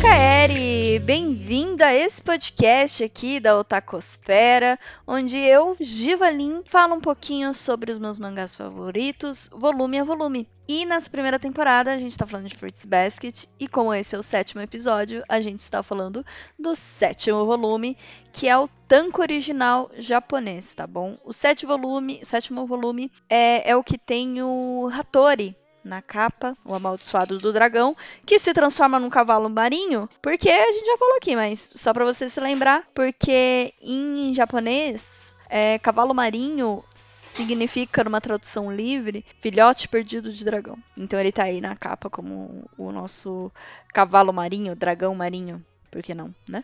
Kaeri! 0.00 0.98
Bem-vinda 0.98 1.86
a 1.86 1.94
esse 1.94 2.22
podcast 2.22 3.02
aqui 3.02 3.40
da 3.40 3.58
Otakosfera, 3.58 4.78
onde 5.06 5.38
eu, 5.38 5.74
Givalin, 5.80 6.62
falo 6.64 6.94
um 6.94 7.00
pouquinho 7.00 7.54
sobre 7.54 7.90
os 7.90 7.98
meus 7.98 8.18
mangás 8.18 8.54
favoritos, 8.54 9.48
volume 9.52 9.98
a 9.98 10.04
volume. 10.04 10.46
E 10.68 10.84
nessa 10.84 11.08
primeira 11.08 11.38
temporada 11.38 11.92
a 11.92 11.98
gente 11.98 12.12
está 12.12 12.26
falando 12.26 12.48
de 12.48 12.54
Fruits 12.54 12.84
Basket, 12.84 13.46
e 13.58 13.66
como 13.66 13.94
esse 13.94 14.14
é 14.14 14.18
o 14.18 14.22
sétimo 14.22 14.60
episódio, 14.60 15.22
a 15.28 15.40
gente 15.40 15.60
está 15.60 15.82
falando 15.82 16.24
do 16.58 16.76
sétimo 16.76 17.46
volume, 17.46 17.96
que 18.32 18.48
é 18.48 18.58
o 18.58 18.68
Tanco 18.86 19.22
original 19.22 19.90
japonês, 19.96 20.74
tá 20.74 20.86
bom? 20.86 21.12
O 21.24 21.32
sétimo 21.32 21.76
volume, 21.76 22.20
sétimo 22.22 22.66
volume 22.66 23.10
é, 23.28 23.70
é 23.70 23.74
o 23.74 23.82
que 23.82 23.98
tem 23.98 24.42
o 24.42 24.88
Hattori, 24.92 25.56
na 25.86 26.02
capa, 26.02 26.56
o 26.64 26.74
amaldiçoado 26.74 27.38
do 27.38 27.52
dragão, 27.52 27.96
que 28.26 28.38
se 28.38 28.52
transforma 28.52 28.98
num 28.98 29.08
cavalo 29.08 29.48
marinho, 29.48 30.08
porque 30.20 30.50
a 30.50 30.72
gente 30.72 30.86
já 30.86 30.98
falou 30.98 31.16
aqui, 31.16 31.36
mas 31.36 31.70
só 31.74 31.92
para 31.92 32.04
você 32.04 32.28
se 32.28 32.40
lembrar, 32.40 32.84
porque 32.92 33.72
em 33.80 34.34
japonês, 34.34 35.34
é, 35.48 35.78
cavalo 35.78 36.12
marinho 36.12 36.84
significa, 36.94 38.02
numa 38.02 38.20
tradução 38.20 38.74
livre, 38.74 39.24
filhote 39.40 39.88
perdido 39.88 40.32
de 40.32 40.44
dragão. 40.44 40.76
Então 40.96 41.20
ele 41.20 41.30
tá 41.30 41.44
aí 41.44 41.60
na 41.60 41.76
capa 41.76 42.10
como 42.10 42.68
o 42.76 42.90
nosso 42.90 43.52
cavalo 43.92 44.32
marinho, 44.32 44.74
dragão 44.74 45.14
marinho 45.14 45.64
por 45.96 46.02
que 46.02 46.14
não, 46.14 46.34
né? 46.46 46.62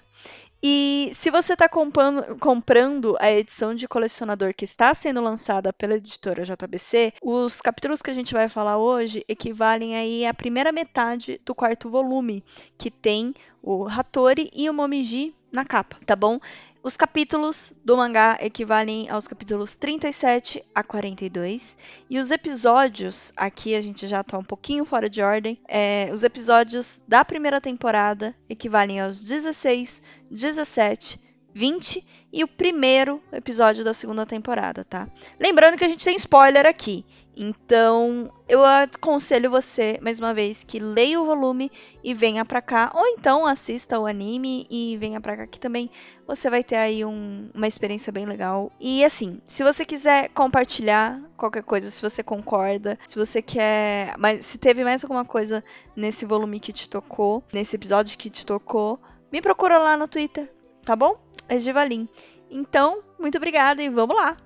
E 0.65 1.11
se 1.12 1.29
você 1.29 1.55
está 1.55 1.69
comprando 1.69 3.16
a 3.19 3.33
edição 3.33 3.75
de 3.75 3.89
colecionador 3.89 4.55
que 4.55 4.65
está 4.65 4.95
sendo 4.95 5.20
lançada 5.20 5.73
pela 5.73 5.97
editora 5.97 6.45
JBC, 6.45 7.14
os 7.20 7.61
capítulos 7.61 8.00
que 8.00 8.11
a 8.11 8.14
gente 8.14 8.33
vai 8.33 8.48
falar 8.48 8.78
hoje 8.78 9.25
equivalem 9.27 9.97
aí 9.97 10.25
à 10.25 10.33
primeira 10.33 10.70
metade 10.70 11.41
do 11.45 11.53
quarto 11.53 11.91
volume, 11.91 12.45
que 12.78 12.92
tem 12.92 13.34
o 13.61 13.89
Hattori 13.89 14.51
e 14.55 14.70
o 14.70 14.75
Momiji 14.75 15.34
na 15.53 15.64
capa, 15.64 15.98
tá 16.06 16.14
bom? 16.14 16.39
Os 16.84 16.97
capítulos 16.97 17.73
do 17.84 17.97
mangá 17.97 18.36
equivalem 18.41 19.08
aos 19.08 19.29
capítulos 19.29 19.77
37 19.77 20.64
a 20.75 20.83
42. 20.83 21.77
E 22.11 22.19
os 22.19 22.33
episódios, 22.33 23.33
aqui 23.36 23.77
a 23.77 23.81
gente 23.81 24.08
já 24.08 24.23
está 24.23 24.36
um 24.36 24.42
pouquinho 24.42 24.84
fora 24.84 25.08
de 25.08 25.23
ordem, 25.23 25.61
é, 25.69 26.11
os 26.12 26.25
episódios 26.25 27.01
da 27.06 27.25
primeira 27.25 27.61
temporada 27.61 28.34
equivalem 28.48 29.01
aos 29.01 29.23
16, 29.23 30.03
17, 30.33 31.20
20 31.55 32.05
e 32.33 32.42
o 32.42 32.48
primeiro 32.48 33.22
episódio 33.30 33.84
da 33.84 33.92
segunda 33.92 34.25
temporada, 34.25 34.84
tá? 34.84 35.06
Lembrando 35.39 35.77
que 35.77 35.84
a 35.84 35.89
gente 35.89 36.05
tem 36.05 36.16
spoiler 36.16 36.66
aqui. 36.66 37.05
Então, 37.34 38.30
eu 38.47 38.64
aconselho 38.64 39.50
você, 39.50 39.98
mais 40.02 40.19
uma 40.19 40.34
vez, 40.34 40.64
que 40.64 40.78
leia 40.78 41.20
o 41.20 41.24
volume 41.24 41.70
e 42.02 42.12
venha 42.14 42.44
pra 42.44 42.62
cá. 42.62 42.91
Ou 42.94 43.06
então 43.06 43.47
assista 43.47 43.98
o 43.98 44.06
anime 44.06 44.66
e 44.70 44.97
venha 44.98 45.20
pra 45.20 45.36
cá, 45.36 45.47
que 45.47 45.61
também 45.61 45.91
você 46.27 46.48
vai 46.48 46.62
ter 46.62 46.77
aí 46.77 47.05
um, 47.05 47.50
uma 47.55 47.67
experiência 47.67 48.12
bem 48.12 48.24
legal. 48.24 48.70
E 48.80 49.05
assim, 49.05 49.41
se 49.44 49.62
você 49.62 49.84
quiser 49.84 50.30
compartilhar 50.30 51.20
qualquer 51.36 51.62
coisa, 51.62 51.91
se 51.91 52.00
você 52.00 52.22
concorda, 52.22 52.98
se 53.05 53.19
você 53.19 53.42
quer. 53.42 54.14
Mas 54.19 54.44
se 54.46 54.58
teve 54.58 54.84
mais 54.84 55.02
alguma 55.02 55.24
coisa 55.24 55.62
nesse 55.96 56.24
volume 56.24 56.61
que 56.61 56.72
te 56.72 56.89
tocou, 56.89 57.42
nesse 57.52 57.77
episódio 57.77 58.17
que 58.19 58.30
te 58.30 58.44
tocou, 58.44 58.98
me 59.33 59.41
procura 59.41 59.78
lá 59.78 59.97
no 59.97 60.06
Twitter, 60.06 60.52
tá 60.84 60.94
bom? 60.94 61.16
É 61.48 61.58
Givalim. 61.58 62.08
Então, 62.50 63.02
muito 63.19 63.36
obrigada 63.39 63.83
e 63.83 63.89
vamos 63.89 64.14
lá. 64.14 64.36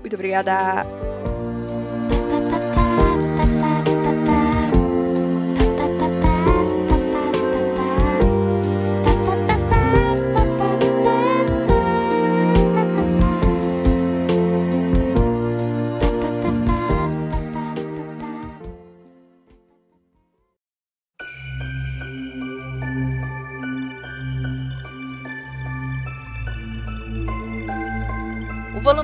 Muito 0.00 0.14
obrigada. 0.14 1.09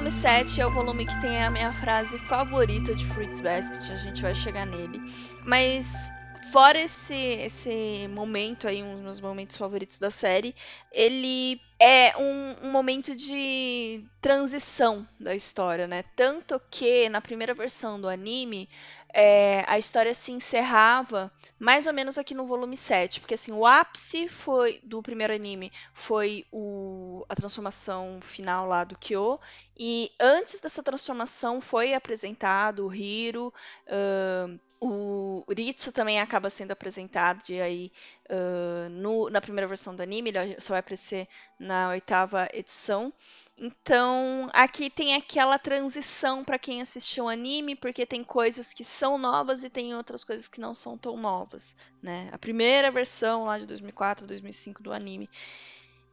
Volume 0.07 0.11
7 0.11 0.61
é 0.61 0.67
o 0.67 0.71
volume 0.71 1.05
que 1.05 1.21
tem 1.21 1.43
a 1.43 1.51
minha 1.51 1.73
frase 1.73 2.17
favorita 2.17 2.95
de 2.95 3.05
Fruits 3.05 3.41
Basket, 3.41 3.91
a 3.91 3.97
gente 3.97 4.23
vai 4.23 4.35
chegar 4.35 4.65
nele. 4.65 5.03
Mas 5.45 6.13
fora 6.53 6.81
esse, 6.81 7.15
esse 7.15 8.09
momento 8.09 8.69
aí, 8.69 8.83
um 8.83 8.95
dos 8.95 9.03
meus 9.03 9.21
momentos 9.21 9.57
favoritos 9.57 9.99
da 9.99 10.11
série, 10.11 10.55
ele 10.93 11.61
é 11.79 12.17
um, 12.17 12.69
um, 12.69 12.71
momento 12.71 13.15
de 13.15 14.05
transição 14.21 15.07
da 15.21 15.35
história, 15.35 15.87
né? 15.87 16.03
Tanto 16.15 16.61
que 16.71 17.09
na 17.09 17.21
primeira 17.21 17.53
versão 17.53 18.01
do 18.01 18.09
anime, 18.09 18.69
é, 19.13 19.65
a 19.67 19.79
história 19.79 20.13
se 20.15 20.33
encerrava 20.33 21.33
mais 21.59 21.87
ou 21.87 21.93
menos 21.93 22.19
aqui 22.19 22.35
no 22.35 22.47
volume 22.47 22.77
7, 22.77 23.21
porque 23.21 23.35
assim, 23.35 23.53
o 23.53 23.65
ápice 23.65 24.29
foi 24.29 24.79
do 24.83 25.03
primeiro 25.03 25.33
anime 25.33 25.73
foi 25.95 26.45
o, 26.53 27.25
a 27.29 27.35
transformação 27.35 28.19
final 28.21 28.67
lá 28.67 28.85
do 28.85 28.99
Kyo, 28.99 29.41
e 29.79 30.11
antes 30.21 30.61
dessa 30.61 30.83
transformação 30.83 31.61
foi 31.61 31.95
apresentado 31.95 32.87
o 32.87 32.95
Hiro, 32.95 33.53
uh, 33.87 34.61
o 34.81 35.45
Ritsu 35.49 35.93
também 35.93 36.21
acaba 36.21 36.51
sendo 36.51 36.73
apresentado 36.73 37.43
aí 37.63 37.91
uh, 38.31 38.89
no, 38.91 39.31
na 39.31 39.41
primeira 39.41 39.67
versão 39.67 39.95
do 39.95 40.03
anime, 40.03 40.31
ele 40.31 40.61
só 40.61 40.75
vai 40.75 40.81
aparecer 40.81 41.29
na 41.59 41.91
oitava 41.91 42.49
edição. 42.53 43.13
Então, 43.59 44.51
aqui 44.53 44.91
tem 44.91 45.15
aquela 45.15 45.59
transição 45.59 46.45
para 46.45 46.59
quem 46.59 46.83
assistiu 46.83 47.25
o 47.25 47.29
anime, 47.29 47.75
porque 47.75 48.05
tem 48.05 48.23
coisas 48.23 48.75
que 48.75 48.85
são 48.85 49.17
novas 49.17 49.65
e 49.65 49.71
tem 49.71 49.95
outras 49.95 50.23
coisas 50.25 50.47
que 50.47 50.61
não 50.61 50.75
são 50.75 50.99
tão 50.99 51.17
novas, 51.17 51.75
né? 52.03 52.29
A 52.33 52.39
primeira 52.39 52.91
versão 52.91 53.45
lá 53.45 53.59
de 53.59 53.65
2004, 53.65 54.27
2005 54.27 54.83
do 54.83 54.93
anime, 54.93 55.31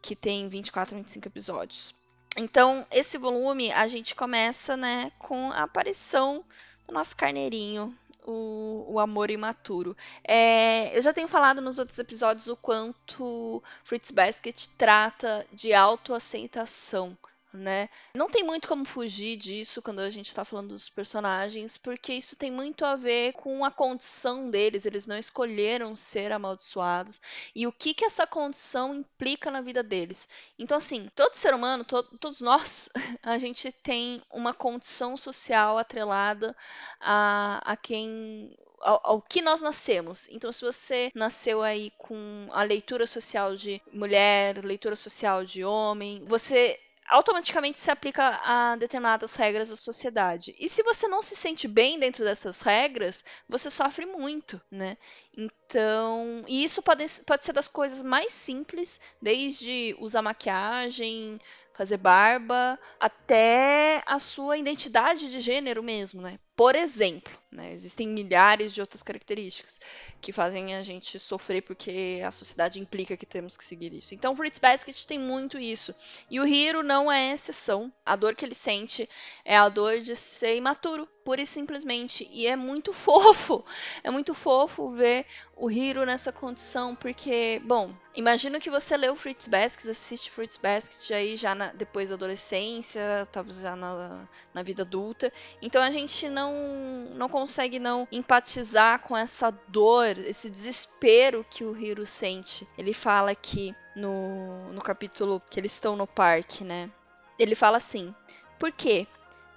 que 0.01 0.16
tem 0.16 0.47
24, 0.47 0.95
25 0.95 1.28
episódios. 1.28 1.94
Então, 2.38 2.88
esse 2.90 3.18
volume 3.18 3.72
a 3.72 3.85
gente 3.88 4.16
começa, 4.16 4.75
né, 4.75 5.12
com 5.19 5.51
a 5.51 5.63
aparição 5.63 6.44
do 6.88 6.94
nosso 6.94 7.16
carneirinho, 7.16 7.95
o, 8.25 8.85
o 8.94 9.00
amor 9.00 9.29
imaturo. 9.29 9.95
É, 10.23 10.95
eu 10.97 11.01
já 11.01 11.13
tenho 11.13 11.28
falado 11.28 11.61
nos 11.61 11.79
outros 11.79 12.00
episódios 12.00 12.47
o 12.47 12.56
quanto 12.56 13.63
Fruits 13.84 14.11
Basket 14.11 14.67
trata 14.78 15.45
de 15.51 15.73
autoaceitação 15.73 17.17
né? 17.53 17.89
Não 18.15 18.29
tem 18.29 18.43
muito 18.43 18.67
como 18.67 18.83
fugir 18.83 19.37
disso 19.37 19.81
quando 19.81 19.99
a 19.99 20.09
gente 20.09 20.27
está 20.27 20.43
falando 20.43 20.69
dos 20.69 20.89
personagens, 20.89 21.77
porque 21.77 22.13
isso 22.13 22.35
tem 22.35 22.51
muito 22.51 22.83
a 22.83 22.95
ver 22.95 23.33
com 23.33 23.63
a 23.63 23.71
condição 23.71 24.49
deles, 24.49 24.85
eles 24.85 25.07
não 25.07 25.17
escolheram 25.17 25.95
ser 25.95 26.31
amaldiçoados 26.31 27.21
e 27.55 27.67
o 27.67 27.71
que 27.71 27.93
que 27.93 28.05
essa 28.05 28.25
condição 28.25 28.95
implica 28.95 29.51
na 29.51 29.61
vida 29.61 29.83
deles. 29.83 30.27
Então, 30.57 30.77
assim, 30.77 31.09
todo 31.15 31.35
ser 31.35 31.53
humano, 31.53 31.83
to 31.83 32.03
todos 32.17 32.41
nós, 32.41 32.89
a 33.21 33.37
gente 33.37 33.71
tem 33.71 34.21
uma 34.31 34.53
condição 34.53 35.15
social 35.15 35.77
atrelada 35.77 36.55
a, 36.99 37.61
a 37.63 37.77
quem 37.77 38.57
ao, 38.83 39.01
ao, 39.03 39.21
que 39.21 39.41
nós 39.41 39.61
nascemos. 39.61 40.27
Então, 40.29 40.51
se 40.51 40.63
você 40.63 41.11
nasceu 41.15 41.63
aí 41.63 41.91
com 41.97 42.47
a 42.51 42.63
leitura 42.63 43.07
social 43.07 43.55
de 43.55 43.81
mulher, 43.91 44.63
leitura 44.63 44.95
social 44.95 45.43
de 45.45 45.63
homem, 45.63 46.23
você 46.27 46.79
automaticamente 47.07 47.79
se 47.79 47.91
aplica 47.91 48.39
a 48.43 48.75
determinadas 48.75 49.35
regras 49.35 49.69
da 49.69 49.75
sociedade. 49.75 50.55
E 50.59 50.69
se 50.69 50.83
você 50.83 51.07
não 51.07 51.21
se 51.21 51.35
sente 51.35 51.67
bem 51.67 52.00
dentro 52.00 52.23
dessas 52.23 52.61
regras, 52.61 53.23
você 53.47 53.69
sofre 53.69 54.05
muito, 54.05 54.61
né? 54.71 54.97
Então, 55.38 56.44
e 56.47 56.63
isso 56.63 56.81
pode, 56.81 57.05
pode 57.25 57.45
ser 57.45 57.53
das 57.53 57.67
coisas 57.67 58.01
mais 58.01 58.31
simples, 58.33 59.01
desde 59.21 59.95
usar 60.00 60.21
maquiagem, 60.21 61.39
fazer 61.73 61.97
barba, 61.97 62.79
até 63.00 64.03
a 64.06 64.19
sua 64.19 64.57
identidade 64.57 65.31
de 65.31 65.39
gênero 65.39 65.81
mesmo, 65.83 66.21
né? 66.21 66.39
Por 66.55 66.75
exemplo, 66.75 67.33
né? 67.53 67.71
existem 67.71 68.07
milhares 68.07 68.73
de 68.73 68.81
outras 68.81 69.01
características 69.01 69.79
que 70.21 70.31
fazem 70.31 70.75
a 70.75 70.81
gente 70.81 71.19
sofrer 71.19 71.61
porque 71.61 72.21
a 72.25 72.31
sociedade 72.31 72.79
implica 72.79 73.17
que 73.17 73.25
temos 73.25 73.55
que 73.57 73.65
seguir 73.65 73.94
isso. 73.94 74.15
Então, 74.15 74.35
Fruits 74.35 74.59
Basket 74.59 75.05
tem 75.05 75.19
muito 75.19 75.59
isso. 75.59 75.94
E 76.29 76.39
o 76.39 76.47
Hiro 76.47 76.81
não 76.81 77.11
é 77.11 77.33
exceção. 77.33 77.91
A 78.05 78.15
dor 78.15 78.35
que 78.35 78.45
ele 78.45 78.55
sente 78.55 79.09
é 79.44 79.57
a 79.57 79.67
dor 79.69 80.00
de 80.00 80.15
ser 80.15 80.55
imaturo, 80.55 81.07
pura 81.25 81.41
e 81.41 81.45
simplesmente. 81.45 82.27
E 82.31 82.47
é 82.47 82.56
muito 82.56 82.91
fofo. 82.94 83.63
É 84.03 84.09
muito 84.09 84.33
fofo 84.33 84.91
ver 84.91 85.25
o 85.56 85.69
Hiro 85.69 86.06
nessa 86.06 86.31
condição, 86.31 86.95
porque, 86.95 87.61
bom, 87.63 87.94
imagino 88.15 88.59
que 88.59 88.69
você 88.69 88.97
leu 88.97 89.15
Fruits 89.15 89.47
Basket, 89.47 89.89
assiste 89.89 90.31
Fruits 90.31 90.57
Basket 90.57 91.11
aí 91.11 91.35
já 91.35 91.53
na, 91.53 91.71
depois 91.73 92.09
da 92.09 92.15
adolescência, 92.15 93.27
talvez 93.31 93.61
já 93.61 93.75
na, 93.75 94.27
na 94.53 94.63
vida 94.63 94.83
adulta. 94.83 95.31
Então 95.61 95.81
a 95.81 95.91
gente 95.91 96.27
não 96.29 96.43
não 96.44 97.04
não 97.13 97.30
consegue 97.30 97.80
não 97.80 98.07
empatizar 98.12 99.00
com 99.00 99.16
essa 99.16 99.51
dor, 99.68 100.18
esse 100.18 100.50
desespero 100.50 101.45
que 101.50 101.63
o 101.63 101.78
Hiro 101.78 102.06
sente. 102.06 102.68
Ele 102.78 102.94
fala 102.94 103.31
aqui 103.31 103.75
no, 103.95 104.72
no 104.74 104.81
capítulo 104.81 105.42
que 105.50 105.60
eles 105.60 105.74
estão 105.74 105.95
no 105.95 106.07
parque, 106.07 106.63
né? 106.63 106.92
Ele 107.38 107.56
fala 107.56 107.78
assim: 107.78 108.13
Por 108.60 108.72
quê? 108.72 109.07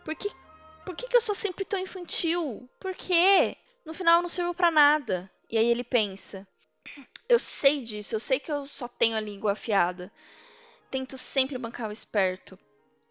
Por 0.05 0.15
que, 0.15 0.31
por 0.85 0.94
que, 0.94 1.09
que 1.09 1.17
eu 1.17 1.21
sou 1.21 1.35
sempre 1.35 1.65
tão 1.65 1.79
infantil? 1.79 2.69
Por 2.79 2.94
quê? 2.94 3.56
No 3.85 3.94
final 3.94 4.17
eu 4.19 4.23
não 4.23 4.29
sirvo 4.29 4.55
para 4.55 4.71
nada. 4.71 5.31
E 5.50 5.59
aí 5.59 5.67
ele 5.67 5.85
pensa: 5.85 6.47
Eu 7.29 7.38
sei 7.38 7.83
disso, 7.83 8.15
eu 8.15 8.21
sei 8.21 8.38
que 8.38 8.53
eu 8.53 8.67
só 8.67 8.87
tenho 8.87 9.17
a 9.17 9.21
língua 9.21 9.53
afiada. 9.53 10.12
Tento 10.91 11.19
sempre 11.19 11.59
bancar 11.59 11.88
o 11.88 11.93
esperto. 11.93 12.59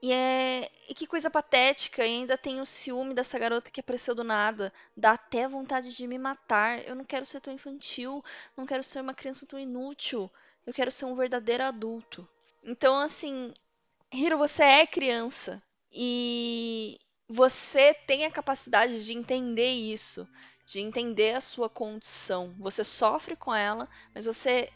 E 0.05 0.11
é. 0.11 0.69
E 0.87 0.93
que 0.93 1.07
coisa 1.07 1.31
patética, 1.31 2.05
e 2.05 2.13
ainda 2.13 2.37
tem 2.37 2.61
o 2.61 2.65
ciúme 2.65 3.15
dessa 3.15 3.39
garota 3.39 3.71
que 3.71 3.79
apareceu 3.79 4.13
do 4.13 4.23
nada. 4.23 4.71
Dá 4.95 5.13
até 5.13 5.47
vontade 5.47 5.95
de 5.95 6.05
me 6.05 6.19
matar. 6.19 6.87
Eu 6.87 6.93
não 6.93 7.03
quero 7.03 7.25
ser 7.25 7.41
tão 7.41 7.51
infantil, 7.51 8.23
não 8.55 8.67
quero 8.67 8.83
ser 8.83 9.01
uma 9.01 9.15
criança 9.15 9.47
tão 9.47 9.59
inútil. 9.59 10.31
Eu 10.63 10.71
quero 10.73 10.91
ser 10.91 11.05
um 11.05 11.15
verdadeiro 11.15 11.63
adulto. 11.63 12.27
Então, 12.63 12.99
assim, 12.99 13.51
Hiro, 14.13 14.37
você 14.37 14.61
é 14.61 14.85
criança. 14.85 15.59
E 15.91 16.99
você 17.27 17.91
tem 18.05 18.25
a 18.25 18.31
capacidade 18.31 19.03
de 19.03 19.13
entender 19.13 19.71
isso, 19.71 20.27
de 20.67 20.81
entender 20.81 21.33
a 21.33 21.41
sua 21.41 21.67
condição. 21.67 22.53
Você 22.59 22.83
sofre 22.83 23.35
com 23.35 23.55
ela, 23.55 23.89
mas 24.13 24.25
você 24.25 24.69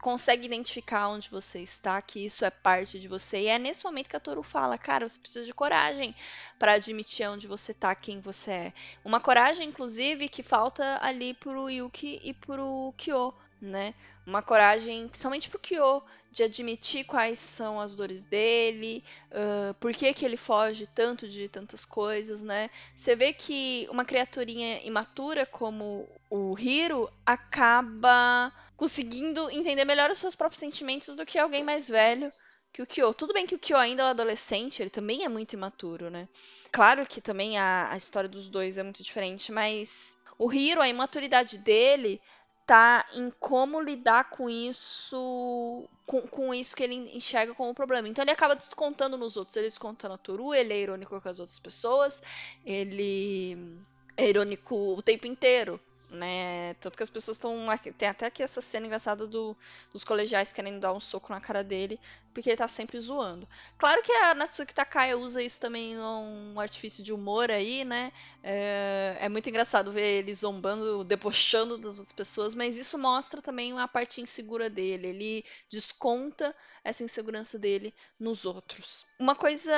consegue 0.00 0.46
identificar 0.46 1.08
onde 1.08 1.28
você 1.28 1.60
está, 1.60 2.00
que 2.00 2.24
isso 2.24 2.44
é 2.44 2.50
parte 2.50 2.98
de 2.98 3.08
você. 3.08 3.42
E 3.42 3.46
é 3.46 3.58
nesse 3.58 3.84
momento 3.84 4.08
que 4.08 4.16
a 4.16 4.20
Toru 4.20 4.42
fala, 4.42 4.78
cara, 4.78 5.08
você 5.08 5.18
precisa 5.18 5.44
de 5.44 5.54
coragem 5.54 6.14
para 6.58 6.72
admitir 6.72 7.28
onde 7.28 7.46
você 7.46 7.72
está, 7.72 7.94
quem 7.94 8.20
você 8.20 8.50
é. 8.50 8.72
Uma 9.04 9.20
coragem, 9.20 9.68
inclusive, 9.68 10.28
que 10.28 10.42
falta 10.42 10.98
ali 11.02 11.34
pro 11.34 11.68
Yuki 11.68 12.20
e 12.22 12.32
pro 12.32 12.94
Kyo, 12.96 13.34
né? 13.64 13.94
Uma 14.26 14.42
coragem, 14.42 15.08
principalmente 15.08 15.50
pro 15.50 15.58
Kyo, 15.58 16.02
de 16.30 16.42
admitir 16.42 17.04
quais 17.04 17.38
são 17.38 17.80
as 17.80 17.94
dores 17.94 18.24
dele, 18.24 19.04
uh, 19.30 19.74
por 19.74 19.92
que, 19.92 20.12
que 20.12 20.24
ele 20.24 20.36
foge 20.36 20.86
tanto 20.86 21.28
de 21.28 21.48
tantas 21.48 21.84
coisas, 21.84 22.42
né? 22.42 22.70
Você 22.94 23.14
vê 23.14 23.32
que 23.32 23.86
uma 23.90 24.04
criaturinha 24.04 24.82
imatura 24.82 25.46
como 25.46 26.08
o 26.28 26.58
Hiro 26.58 27.08
acaba 27.24 28.52
conseguindo 28.76 29.48
entender 29.50 29.84
melhor 29.84 30.10
os 30.10 30.18
seus 30.18 30.34
próprios 30.34 30.58
sentimentos 30.58 31.14
do 31.14 31.24
que 31.24 31.38
alguém 31.38 31.62
mais 31.62 31.88
velho 31.88 32.30
que 32.72 32.82
o 32.82 32.86
Kyo. 32.86 33.14
Tudo 33.14 33.32
bem 33.32 33.46
que 33.46 33.54
o 33.54 33.58
Kyo 33.58 33.76
ainda 33.76 34.02
é 34.02 34.06
um 34.06 34.08
adolescente, 34.08 34.82
ele 34.82 34.90
também 34.90 35.24
é 35.24 35.28
muito 35.28 35.52
imaturo, 35.52 36.10
né? 36.10 36.28
Claro 36.72 37.06
que 37.06 37.20
também 37.20 37.56
a, 37.56 37.92
a 37.92 37.96
história 37.96 38.28
dos 38.28 38.48
dois 38.48 38.76
é 38.76 38.82
muito 38.82 39.00
diferente, 39.00 39.52
mas 39.52 40.18
o 40.36 40.52
Hiro, 40.52 40.82
a 40.82 40.88
imaturidade 40.88 41.58
dele 41.58 42.20
tá 42.66 43.06
em 43.12 43.30
como 43.38 43.80
lidar 43.80 44.30
com 44.30 44.48
isso, 44.48 45.88
com, 46.06 46.22
com 46.22 46.54
isso 46.54 46.74
que 46.74 46.82
ele 46.82 46.94
enxerga 47.16 47.54
como 47.54 47.74
problema. 47.74 48.08
Então 48.08 48.22
ele 48.22 48.30
acaba 48.30 48.56
descontando 48.56 49.16
nos 49.16 49.36
outros, 49.36 49.56
ele 49.56 49.68
desconta 49.68 50.08
na 50.08 50.18
Toru, 50.18 50.54
ele 50.54 50.72
é 50.72 50.80
irônico 50.80 51.20
com 51.20 51.28
as 51.28 51.38
outras 51.38 51.58
pessoas, 51.58 52.22
ele 52.64 53.78
é 54.16 54.28
irônico 54.28 54.74
o 54.96 55.02
tempo 55.02 55.26
inteiro 55.26 55.80
né? 56.14 56.74
Tanto 56.74 56.96
que 56.96 57.02
as 57.02 57.10
pessoas 57.10 57.36
estão. 57.36 57.66
Tem 57.98 58.08
até 58.08 58.26
aqui 58.26 58.42
essa 58.42 58.60
cena 58.60 58.86
engraçada 58.86 59.26
do, 59.26 59.56
dos 59.92 60.04
colegiais 60.04 60.52
querendo 60.52 60.80
dar 60.80 60.92
um 60.92 61.00
soco 61.00 61.32
na 61.32 61.40
cara 61.40 61.62
dele, 61.62 61.98
porque 62.32 62.50
ele 62.50 62.56
tá 62.56 62.68
sempre 62.68 62.98
zoando. 63.00 63.48
Claro 63.78 64.02
que 64.02 64.12
a 64.12 64.34
Natsuki 64.34 64.74
Takaya 64.74 65.18
usa 65.18 65.42
isso 65.42 65.60
também 65.60 65.94
num 65.94 66.58
artifício 66.58 67.02
de 67.02 67.12
humor 67.12 67.50
aí, 67.50 67.84
né? 67.84 68.12
É, 68.42 69.16
é 69.20 69.28
muito 69.28 69.48
engraçado 69.48 69.92
ver 69.92 70.18
ele 70.18 70.34
zombando, 70.34 71.04
debochando 71.04 71.76
das 71.76 71.98
outras 71.98 72.12
pessoas, 72.12 72.54
mas 72.54 72.76
isso 72.76 72.98
mostra 72.98 73.42
também 73.42 73.72
uma 73.72 73.88
parte 73.88 74.20
insegura 74.20 74.70
dele. 74.70 75.08
Ele 75.08 75.44
desconta 75.70 76.54
essa 76.82 77.02
insegurança 77.02 77.58
dele 77.58 77.94
nos 78.18 78.44
outros. 78.44 79.06
Uma 79.18 79.34
coisa 79.34 79.72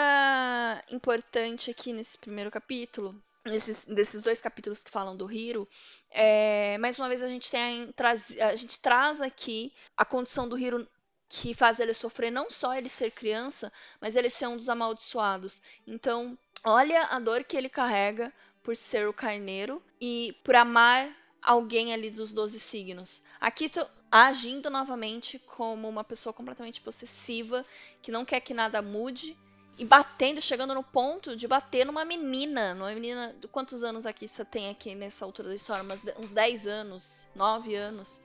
importante 0.90 1.70
aqui 1.70 1.92
nesse 1.92 2.18
primeiro 2.18 2.50
capítulo 2.50 3.14
nesses, 3.50 3.84
desses 3.84 4.22
dois 4.22 4.40
capítulos 4.40 4.82
que 4.82 4.90
falam 4.90 5.16
do 5.16 5.30
Hiro, 5.30 5.68
é, 6.10 6.76
mais 6.78 6.98
uma 6.98 7.08
vez 7.08 7.22
a 7.22 7.28
gente 7.28 7.50
tem 7.50 7.92
a, 7.98 8.46
a 8.48 8.54
gente 8.54 8.80
traz 8.80 9.20
aqui 9.20 9.72
a 9.96 10.04
condição 10.04 10.48
do 10.48 10.58
Hiro 10.58 10.86
que 11.28 11.54
faz 11.54 11.80
ele 11.80 11.92
sofrer 11.92 12.30
não 12.30 12.48
só 12.48 12.74
ele 12.74 12.88
ser 12.88 13.10
criança, 13.10 13.72
mas 14.00 14.16
ele 14.16 14.30
ser 14.30 14.46
um 14.46 14.56
dos 14.56 14.68
amaldiçoados. 14.68 15.60
Então, 15.86 16.38
olha 16.64 17.02
a 17.06 17.18
dor 17.18 17.42
que 17.44 17.56
ele 17.56 17.68
carrega 17.68 18.32
por 18.62 18.76
ser 18.76 19.08
o 19.08 19.12
carneiro 19.12 19.82
e 20.00 20.36
por 20.44 20.54
amar 20.54 21.08
alguém 21.42 21.92
ali 21.92 22.10
dos 22.10 22.32
12 22.32 22.58
signos. 22.58 23.22
Aqui 23.40 23.68
tô 23.68 23.86
agindo 24.10 24.70
novamente 24.70 25.38
como 25.38 25.88
uma 25.88 26.02
pessoa 26.02 26.32
completamente 26.32 26.80
possessiva, 26.80 27.64
que 28.02 28.10
não 28.10 28.24
quer 28.24 28.40
que 28.40 28.54
nada 28.54 28.82
mude, 28.82 29.36
e 29.78 29.84
batendo, 29.84 30.40
chegando 30.40 30.74
no 30.74 30.82
ponto 30.82 31.36
de 31.36 31.46
bater 31.46 31.84
numa 31.84 32.04
menina. 32.04 32.74
Numa 32.74 32.92
menina. 32.92 33.34
Quantos 33.52 33.84
anos 33.84 34.06
aqui 34.06 34.26
você 34.26 34.44
tem 34.44 34.70
aqui 34.70 34.94
nessa 34.94 35.24
altura 35.24 35.50
da 35.50 35.54
história? 35.54 35.82
Umas, 35.82 36.02
uns 36.18 36.32
10 36.32 36.66
anos, 36.66 37.26
9 37.34 37.74
anos, 37.74 38.20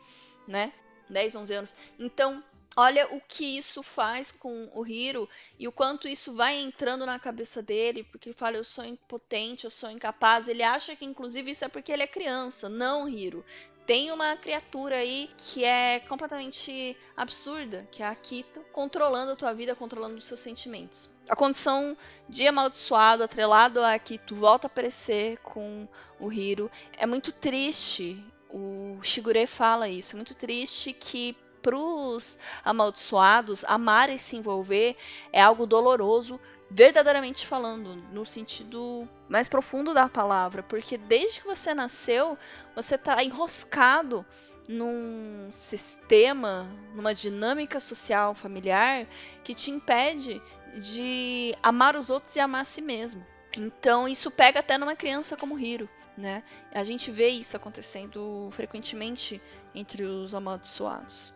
né? 0.47 0.71
10, 1.09 1.35
11 1.35 1.53
anos. 1.53 1.75
Então, 1.99 2.41
olha 2.75 3.13
o 3.13 3.19
que 3.19 3.57
isso 3.57 3.83
faz 3.83 4.31
com 4.31 4.69
o 4.73 4.87
Hiro 4.87 5.27
e 5.59 5.67
o 5.67 5.73
quanto 5.73 6.07
isso 6.07 6.33
vai 6.33 6.57
entrando 6.57 7.05
na 7.05 7.19
cabeça 7.19 7.61
dele, 7.61 8.03
porque 8.03 8.29
ele 8.29 8.37
fala: 8.37 8.55
Eu 8.55 8.63
sou 8.63 8.85
impotente, 8.85 9.65
eu 9.65 9.71
sou 9.71 9.91
incapaz. 9.91 10.47
Ele 10.47 10.63
acha 10.63 10.95
que, 10.95 11.03
inclusive, 11.03 11.51
isso 11.51 11.65
é 11.65 11.67
porque 11.67 11.91
ele 11.91 12.03
é 12.03 12.07
criança. 12.07 12.69
Não, 12.69 13.09
Hiro 13.09 13.43
tem 13.85 14.11
uma 14.11 14.35
criatura 14.35 14.97
aí 14.97 15.29
que 15.37 15.63
é 15.65 15.99
completamente 15.99 16.97
absurda, 17.15 17.87
que 17.91 18.03
é 18.03 18.05
a 18.05 18.11
Akita, 18.11 18.61
controlando 18.71 19.31
a 19.31 19.35
tua 19.35 19.53
vida, 19.53 19.75
controlando 19.75 20.17
os 20.17 20.25
seus 20.25 20.39
sentimentos. 20.39 21.09
A 21.29 21.35
condição 21.35 21.97
de 22.27 22.47
amaldiçoado, 22.47 23.23
atrelado 23.23 23.81
a 23.81 23.93
Akito, 23.93 24.35
volta 24.35 24.67
a 24.67 24.69
aparecer 24.69 25.37
com 25.39 25.87
o 26.19 26.31
Hiro. 26.31 26.69
É 26.97 27.05
muito 27.05 27.31
triste, 27.31 28.23
o 28.49 28.99
Shigure 29.01 29.45
fala 29.47 29.87
isso, 29.87 30.15
é 30.15 30.17
muito 30.17 30.35
triste 30.35 30.93
que 30.93 31.35
pros 31.61 32.37
amaldiçoados 32.65 33.63
amar 33.65 34.09
e 34.09 34.17
se 34.17 34.35
envolver 34.35 34.97
é 35.31 35.41
algo 35.41 35.65
doloroso, 35.65 36.39
verdadeiramente 36.73 37.45
falando, 37.45 37.97
no 38.13 38.25
sentido 38.25 39.07
mais 39.27 39.49
profundo 39.49 39.93
da 39.93 40.07
palavra, 40.07 40.63
porque 40.63 40.97
desde 40.97 41.41
que 41.41 41.47
você 41.47 41.73
nasceu, 41.73 42.37
você 42.73 42.95
está 42.95 43.21
enroscado 43.21 44.25
num 44.69 45.49
sistema, 45.51 46.65
numa 46.95 47.13
dinâmica 47.13 47.77
social 47.79 48.33
familiar 48.33 49.05
que 49.43 49.53
te 49.53 49.69
impede 49.69 50.41
de 50.77 51.53
amar 51.61 51.97
os 51.97 52.09
outros 52.09 52.37
e 52.37 52.39
amar 52.39 52.61
a 52.61 52.65
si 52.65 52.81
mesmo. 52.81 53.25
Então 53.57 54.07
isso 54.07 54.31
pega 54.31 54.61
até 54.61 54.77
numa 54.77 54.95
criança 54.95 55.35
como 55.35 55.59
Hiro, 55.59 55.89
né? 56.17 56.41
A 56.73 56.85
gente 56.85 57.11
vê 57.11 57.27
isso 57.27 57.57
acontecendo 57.57 58.47
frequentemente 58.51 59.41
entre 59.75 60.03
os 60.03 60.33
amaldiçoados. 60.33 61.33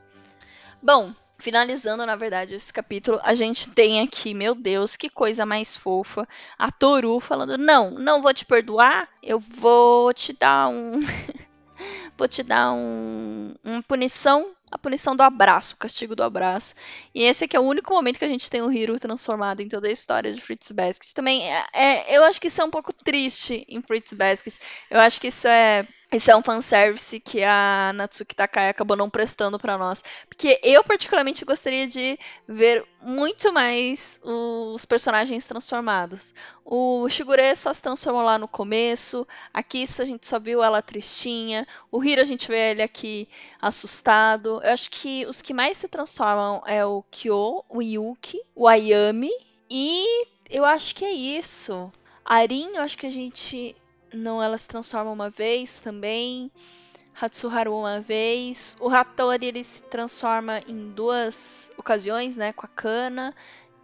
Bom, 0.82 1.14
Finalizando, 1.38 2.06
na 2.06 2.16
verdade, 2.16 2.56
esse 2.56 2.72
capítulo, 2.72 3.20
a 3.22 3.36
gente 3.36 3.70
tem 3.70 4.00
aqui, 4.00 4.34
meu 4.34 4.56
Deus, 4.56 4.96
que 4.96 5.10
coisa 5.10 5.46
mais 5.46 5.76
fofa, 5.76 6.28
a 6.58 6.72
Toru 6.72 7.20
falando: 7.20 7.58
"Não, 7.58 7.92
não 7.92 8.22
vou 8.22 8.34
te 8.34 8.46
perdoar, 8.46 9.10
eu 9.22 9.38
vou 9.38 10.14
te 10.14 10.32
dar 10.32 10.70
um 10.70 11.02
vou 12.18 12.28
te 12.28 12.42
dar 12.42 12.72
um 12.72 13.54
uma 13.64 13.84
punição, 13.84 14.56
a 14.72 14.78
punição 14.78 15.14
do 15.14 15.24
abraço, 15.24 15.76
o 15.76 15.78
castigo 15.78 16.16
do 16.16 16.24
abraço". 16.24 16.74
E 17.14 17.24
esse 17.24 17.44
aqui 17.44 17.58
é 17.58 17.60
o 17.60 17.64
único 17.64 17.94
momento 17.94 18.18
que 18.18 18.26
a 18.26 18.30
gente 18.30 18.50
tem 18.50 18.62
o 18.62 18.72
Hiro 18.72 18.98
transformado 18.98 19.60
em 19.62 19.68
toda 19.68 19.90
a 19.90 19.92
história 19.92 20.34
de 20.34 20.42
Fritz 20.42 20.72
Basket. 20.72 21.12
Também 21.14 21.54
é, 21.54 21.66
é 21.74 22.18
eu 22.18 22.24
acho 22.24 22.40
que 22.40 22.48
isso 22.48 22.62
é 22.62 22.66
um 22.66 22.72
pouco 22.72 22.94
triste 22.94 23.66
em 23.68 23.82
Fritz 23.82 24.14
Basket. 24.14 24.56
Eu 24.90 25.02
acho 25.02 25.20
que 25.20 25.28
isso 25.28 25.48
é 25.50 25.86
esse 26.16 26.32
é 26.32 26.36
um 26.36 26.42
fanservice 26.42 27.20
que 27.20 27.44
a 27.44 27.92
Natsuki 27.94 28.34
Takai 28.34 28.70
acabou 28.70 28.96
não 28.96 29.10
prestando 29.10 29.60
para 29.60 29.78
nós. 29.78 30.02
Porque 30.30 30.60
eu, 30.64 30.82
particularmente, 30.82 31.44
gostaria 31.44 31.86
de 31.86 32.18
ver 32.48 32.86
muito 33.02 33.52
mais 33.52 34.22
os 34.24 34.86
personagens 34.86 35.46
transformados. 35.46 36.34
O 36.64 37.08
Shigure 37.10 37.54
só 37.56 37.74
se 37.74 37.82
transformou 37.82 38.24
lá 38.24 38.40
no 38.40 38.48
começo. 38.48 39.28
A 39.54 39.62
Kissa 39.62 40.04
a 40.04 40.06
gente 40.06 40.26
só 40.26 40.40
viu 40.40 40.64
ela 40.64 40.82
tristinha. 40.82 41.68
O 41.92 42.02
Hiro 42.02 42.22
a 42.22 42.26
gente 42.26 42.48
vê 42.48 42.72
ele 42.72 42.82
aqui 42.82 43.28
assustado. 43.62 44.62
Eu 44.64 44.72
acho 44.72 44.90
que 44.90 45.26
os 45.26 45.42
que 45.42 45.54
mais 45.54 45.76
se 45.78 45.90
transformam 45.90 46.64
é 46.66 46.86
o 46.86 47.04
Kyo, 47.12 47.66
o 47.68 47.82
Yuki, 47.82 48.42
o 48.56 48.70
Ayami. 48.70 49.32
E 49.70 50.28
eu 50.50 50.64
acho 50.64 50.96
que 50.96 51.04
é 51.04 51.12
isso. 51.12 51.92
Arin, 52.24 52.70
eu 52.76 52.82
acho 52.82 52.98
que 52.98 53.06
a 53.06 53.12
gente 53.12 53.76
não 54.16 54.42
ela 54.42 54.58
se 54.58 54.68
transforma 54.68 55.12
uma 55.12 55.30
vez 55.30 55.80
também. 55.80 56.52
Hatsuharu 57.20 57.78
uma 57.78 58.02
vez. 58.02 58.76
O 58.80 58.90
Hattori 58.90 59.46
ele 59.48 59.64
se 59.64 59.84
transforma 59.84 60.60
em 60.68 60.92
duas 60.92 61.72
ocasiões, 61.78 62.36
né? 62.36 62.52
Com 62.52 62.66
a 62.66 62.70
Kana 62.70 63.34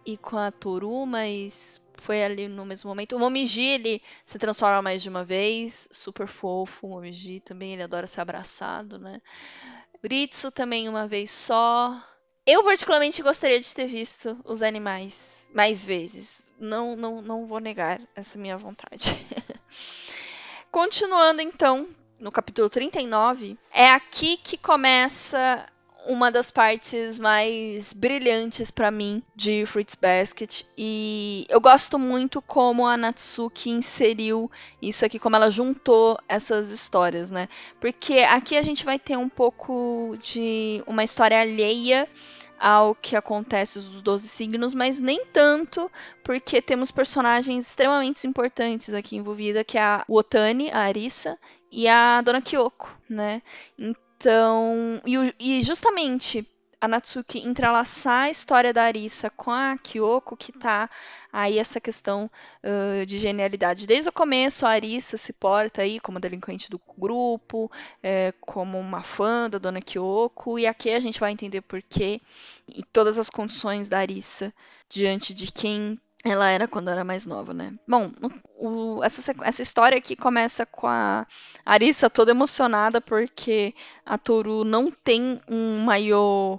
e 0.04 0.16
com 0.16 0.36
a 0.36 0.50
Toru, 0.50 1.06
mas 1.06 1.80
foi 1.94 2.22
ali 2.22 2.48
no 2.48 2.64
mesmo 2.64 2.88
momento. 2.88 3.16
O 3.16 3.18
Momiji, 3.18 3.62
ele 3.62 4.02
se 4.24 4.38
transforma 4.38 4.82
mais 4.82 5.02
de 5.02 5.08
uma 5.08 5.24
vez, 5.24 5.88
super 5.92 6.26
fofo. 6.26 6.86
O 6.86 6.90
Momiji 6.90 7.40
também, 7.40 7.72
ele 7.72 7.82
adora 7.82 8.06
ser 8.06 8.20
abraçado, 8.20 8.98
né? 8.98 9.20
Ritsu 10.04 10.50
também 10.50 10.88
uma 10.88 11.06
vez 11.06 11.30
só. 11.30 11.96
Eu 12.44 12.64
particularmente 12.64 13.22
gostaria 13.22 13.60
de 13.60 13.72
ter 13.72 13.86
visto 13.86 14.36
os 14.44 14.62
animais 14.62 15.46
mais 15.54 15.84
vezes. 15.84 16.48
Não, 16.58 16.96
não, 16.96 17.22
não 17.22 17.46
vou 17.46 17.60
negar 17.60 18.00
essa 18.16 18.36
minha 18.36 18.58
vontade. 18.58 19.04
Continuando 20.72 21.42
então, 21.42 21.86
no 22.18 22.32
capítulo 22.32 22.70
39, 22.70 23.58
é 23.70 23.90
aqui 23.90 24.38
que 24.38 24.56
começa 24.56 25.66
uma 26.06 26.30
das 26.30 26.50
partes 26.50 27.18
mais 27.18 27.92
brilhantes 27.92 28.70
para 28.70 28.90
mim 28.90 29.22
de 29.36 29.66
Fruits 29.66 29.94
Basket 29.94 30.64
e 30.76 31.44
eu 31.50 31.60
gosto 31.60 31.98
muito 31.98 32.40
como 32.40 32.86
a 32.86 32.96
Natsuki 32.96 33.68
inseriu 33.68 34.50
isso 34.80 35.04
aqui, 35.04 35.18
como 35.18 35.36
ela 35.36 35.50
juntou 35.50 36.18
essas 36.26 36.70
histórias, 36.70 37.30
né? 37.30 37.50
Porque 37.78 38.20
aqui 38.20 38.56
a 38.56 38.62
gente 38.62 38.82
vai 38.82 38.98
ter 38.98 39.18
um 39.18 39.28
pouco 39.28 40.16
de 40.22 40.82
uma 40.86 41.04
história 41.04 41.38
alheia 41.38 42.08
ao 42.62 42.94
que 42.94 43.16
acontece 43.16 43.80
dos 43.80 44.00
12 44.00 44.28
signos, 44.28 44.72
mas 44.72 45.00
nem 45.00 45.26
tanto, 45.26 45.90
porque 46.22 46.62
temos 46.62 46.92
personagens 46.92 47.66
extremamente 47.66 48.24
importantes 48.24 48.94
aqui 48.94 49.16
envolvidos, 49.16 49.64
que 49.66 49.76
é 49.76 49.82
a 49.82 50.04
Otani, 50.08 50.70
a 50.70 50.78
Arisa, 50.78 51.36
e 51.72 51.88
a 51.88 52.20
Dona 52.20 52.40
Kyoko, 52.40 52.88
né? 53.10 53.42
Então, 53.76 55.00
e, 55.04 55.34
e 55.40 55.62
justamente 55.62 56.46
a 56.82 56.88
Natsuki 56.88 57.38
entrelaçar 57.38 58.24
a 58.24 58.30
história 58.30 58.72
da 58.72 58.82
Arisa 58.82 59.30
com 59.30 59.52
a 59.52 59.78
Kyoko, 59.78 60.36
que 60.36 60.50
tá 60.50 60.90
aí 61.32 61.56
essa 61.56 61.80
questão 61.80 62.28
uh, 62.60 63.06
de 63.06 63.18
genialidade. 63.20 63.86
Desde 63.86 64.08
o 64.08 64.12
começo, 64.12 64.66
a 64.66 64.70
Arisa 64.70 65.16
se 65.16 65.32
porta 65.32 65.82
aí 65.82 66.00
como 66.00 66.18
delinquente 66.18 66.68
do 66.68 66.80
grupo, 66.98 67.70
é, 68.02 68.34
como 68.40 68.80
uma 68.80 69.00
fã 69.00 69.48
da 69.48 69.58
Dona 69.58 69.80
Kyoko, 69.80 70.58
e 70.58 70.66
aqui 70.66 70.90
a 70.90 70.98
gente 70.98 71.20
vai 71.20 71.30
entender 71.30 71.60
por 71.60 71.80
quê 71.82 72.20
e 72.66 72.82
todas 72.82 73.16
as 73.16 73.30
condições 73.30 73.88
da 73.88 74.00
Arisa 74.00 74.52
diante 74.90 75.32
de 75.32 75.52
quem 75.52 75.96
ela 76.24 76.48
era 76.48 76.66
quando 76.66 76.90
era 76.90 77.04
mais 77.04 77.26
nova, 77.26 77.54
né? 77.54 77.74
Bom, 77.86 78.10
o, 78.58 79.04
essa, 79.04 79.32
essa 79.42 79.62
história 79.62 79.98
aqui 79.98 80.16
começa 80.16 80.66
com 80.66 80.88
a 80.88 81.28
Arissa 81.64 82.10
toda 82.10 82.32
emocionada 82.32 83.00
porque 83.00 83.72
a 84.04 84.18
Toru 84.18 84.64
não 84.64 84.90
tem 84.90 85.40
um 85.48 85.84
maiô 85.84 86.58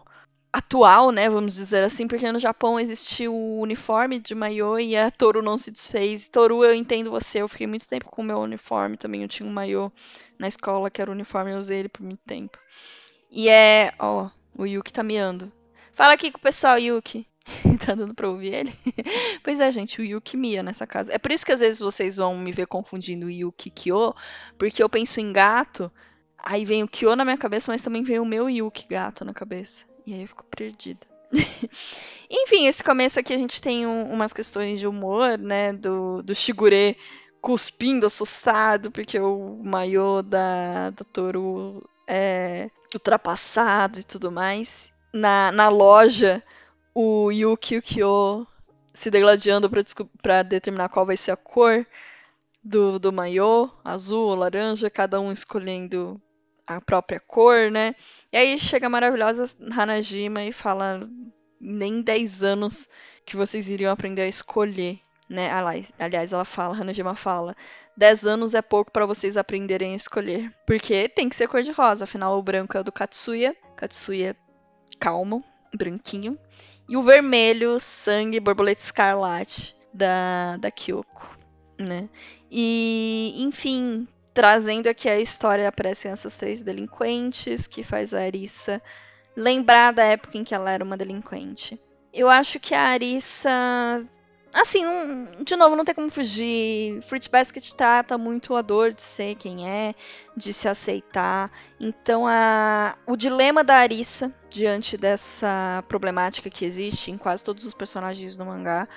atual, 0.53 1.09
né? 1.09 1.27
Vamos 1.27 1.55
dizer 1.55 1.83
assim, 1.83 2.07
porque 2.07 2.31
no 2.31 2.37
Japão 2.37 2.79
existiu 2.79 3.33
o 3.33 3.59
uniforme 3.59 4.19
de 4.19 4.35
maiô 4.35 4.77
e 4.77 4.95
a 4.95 5.09
Toru 5.09 5.41
não 5.41 5.57
se 5.57 5.71
desfez. 5.71 6.27
Toru, 6.27 6.63
eu 6.63 6.75
entendo 6.75 7.09
você, 7.09 7.41
eu 7.41 7.47
fiquei 7.47 7.65
muito 7.65 7.87
tempo 7.87 8.05
com 8.05 8.21
o 8.21 8.25
meu 8.25 8.37
uniforme 8.37 8.95
também. 8.95 9.23
Eu 9.23 9.27
tinha 9.27 9.49
um 9.49 9.51
maiô 9.51 9.91
na 10.37 10.47
escola 10.47 10.91
que 10.91 11.01
era 11.01 11.09
o 11.09 11.13
uniforme, 11.13 11.51
eu 11.51 11.57
usei 11.57 11.79
ele 11.79 11.89
por 11.89 12.03
muito 12.03 12.21
tempo. 12.25 12.59
E 13.31 13.49
é. 13.49 13.93
Ó, 13.97 14.29
o 14.55 14.65
Yuki 14.67 14.93
tá 14.93 15.01
miando. 15.01 15.51
Fala 15.91 16.13
aqui 16.13 16.31
com 16.31 16.37
o 16.37 16.41
pessoal, 16.41 16.77
Yuki. 16.77 17.27
tá 17.83 17.95
dando 17.95 18.13
pra 18.13 18.29
ouvir 18.29 18.53
ele? 18.53 18.73
pois 19.43 19.59
é, 19.59 19.71
gente, 19.71 19.99
o 19.99 20.05
Yuki 20.05 20.37
Mia 20.37 20.61
nessa 20.61 20.85
casa. 20.85 21.11
É 21.11 21.17
por 21.17 21.31
isso 21.31 21.45
que 21.45 21.51
às 21.51 21.61
vezes 21.61 21.79
vocês 21.79 22.17
vão 22.17 22.37
me 22.37 22.51
ver 22.51 22.67
confundindo 22.67 23.29
Yuki 23.29 23.69
e 23.69 23.71
Kyo, 23.71 24.15
porque 24.57 24.81
eu 24.83 24.87
penso 24.87 25.19
em 25.19 25.33
gato, 25.33 25.91
aí 26.37 26.63
vem 26.63 26.83
o 26.83 26.87
Kyo 26.87 27.15
na 27.15 27.25
minha 27.25 27.37
cabeça, 27.37 27.71
mas 27.71 27.81
também 27.81 28.03
vem 28.03 28.19
o 28.19 28.25
meu 28.25 28.49
Yuki 28.49 28.87
gato 28.87 29.25
na 29.25 29.33
cabeça. 29.33 29.92
E 30.05 30.13
aí 30.13 30.21
eu 30.21 30.27
fico 30.27 30.43
perdida. 30.55 31.05
Enfim, 32.29 32.67
esse 32.67 32.83
começo 32.83 33.19
aqui 33.19 33.33
a 33.33 33.37
gente 33.37 33.61
tem 33.61 33.87
um, 33.87 34.11
umas 34.11 34.33
questões 34.33 34.79
de 34.79 34.87
humor, 34.87 35.37
né? 35.37 35.73
Do, 35.73 36.21
do 36.21 36.35
Shigure 36.35 36.97
cuspindo, 37.41 38.05
assustado, 38.05 38.89
porque 38.91 39.19
o 39.19 39.59
maiô 39.63 40.21
da, 40.21 40.91
da 40.91 41.03
Toru 41.03 41.83
é 42.07 42.69
ultrapassado 42.93 43.99
e 43.99 44.03
tudo 44.03 44.31
mais. 44.31 44.93
Na, 45.13 45.51
na 45.51 45.69
loja, 45.69 46.41
o 46.93 47.31
Yuki 47.31 47.75
e 47.75 47.77
o 47.77 47.81
Kyo 47.81 48.47
se 48.93 49.09
degladiando 49.09 49.69
para 50.21 50.43
determinar 50.43 50.89
qual 50.89 51.05
vai 51.05 51.17
ser 51.17 51.31
a 51.31 51.37
cor 51.37 51.85
do, 52.63 52.99
do 52.99 53.11
maiô, 53.11 53.69
azul 53.83 54.27
ou 54.27 54.35
laranja, 54.35 54.89
cada 54.89 55.19
um 55.19 55.31
escolhendo 55.31 56.21
a 56.65 56.81
própria 56.81 57.19
cor, 57.19 57.71
né? 57.71 57.95
E 58.31 58.37
aí 58.37 58.57
chega 58.57 58.87
a 58.87 58.89
maravilhosa 58.89 59.45
Hanajima 59.75 60.43
e 60.43 60.51
fala: 60.51 60.99
nem 61.59 62.01
10 62.01 62.43
anos 62.43 62.87
que 63.25 63.35
vocês 63.35 63.69
iriam 63.69 63.91
aprender 63.91 64.23
a 64.23 64.27
escolher, 64.27 64.99
né? 65.29 65.49
Aliás, 65.99 66.33
ela 66.33 66.45
fala, 66.45 66.75
Hanajima 66.75 67.15
fala: 67.15 67.55
10 67.95 68.27
anos 68.27 68.53
é 68.53 68.61
pouco 68.61 68.91
para 68.91 69.05
vocês 69.05 69.37
aprenderem 69.37 69.93
a 69.93 69.97
escolher. 69.97 70.51
Porque 70.65 71.07
tem 71.09 71.29
que 71.29 71.35
ser 71.35 71.47
cor 71.47 71.61
de 71.61 71.71
rosa, 71.71 72.05
afinal 72.05 72.37
o 72.37 72.43
branco 72.43 72.77
é 72.77 72.83
do 72.83 72.91
Katsuya. 72.91 73.55
Katsuya 73.75 74.35
calmo, 74.99 75.43
branquinho. 75.75 76.37
E 76.87 76.97
o 76.97 77.01
vermelho, 77.01 77.79
sangue, 77.79 78.39
borboleta 78.39 78.81
escarlate 78.81 79.75
da, 79.93 80.57
da 80.57 80.71
Kyoko, 80.71 81.37
né? 81.79 82.09
E, 82.51 83.35
enfim, 83.37 84.07
trazendo 84.33 84.87
aqui 84.87 85.09
a 85.09 85.19
história, 85.19 85.67
aparecem 85.67 86.11
essas 86.11 86.35
três 86.35 86.61
delinquentes, 86.61 87.67
que 87.67 87.83
faz 87.83 88.13
a 88.13 88.21
Arissa 88.21 88.81
lembrar 89.35 89.91
da 89.93 90.03
época 90.03 90.37
em 90.37 90.43
que 90.43 90.53
ela 90.53 90.71
era 90.71 90.83
uma 90.83 90.97
delinquente. 90.97 91.79
Eu 92.13 92.29
acho 92.29 92.59
que 92.59 92.75
a 92.75 92.81
Arissa 92.81 93.49
assim, 94.53 94.85
um, 94.85 95.43
de 95.43 95.55
novo, 95.55 95.75
não 95.75 95.83
tem 95.83 95.95
como 95.95 96.09
fugir. 96.09 97.01
Fruit 97.03 97.29
Basket 97.29 97.71
trata 97.73 98.17
muito 98.17 98.55
a 98.55 98.61
dor 98.61 98.93
de 98.93 99.01
ser 99.01 99.35
quem 99.35 99.67
é, 99.67 99.95
de 100.37 100.53
se 100.53 100.67
aceitar. 100.67 101.51
Então, 101.79 102.27
a, 102.27 102.95
o 103.07 103.15
dilema 103.15 103.63
da 103.63 103.77
Arissa 103.77 104.33
diante 104.49 104.95
dessa 104.97 105.83
problemática 105.87 106.49
que 106.49 106.65
existe 106.65 107.09
em 107.09 107.17
quase 107.17 107.43
todos 107.43 107.65
os 107.65 107.73
personagens 107.73 108.35
do 108.35 108.45
mangá 108.45 108.87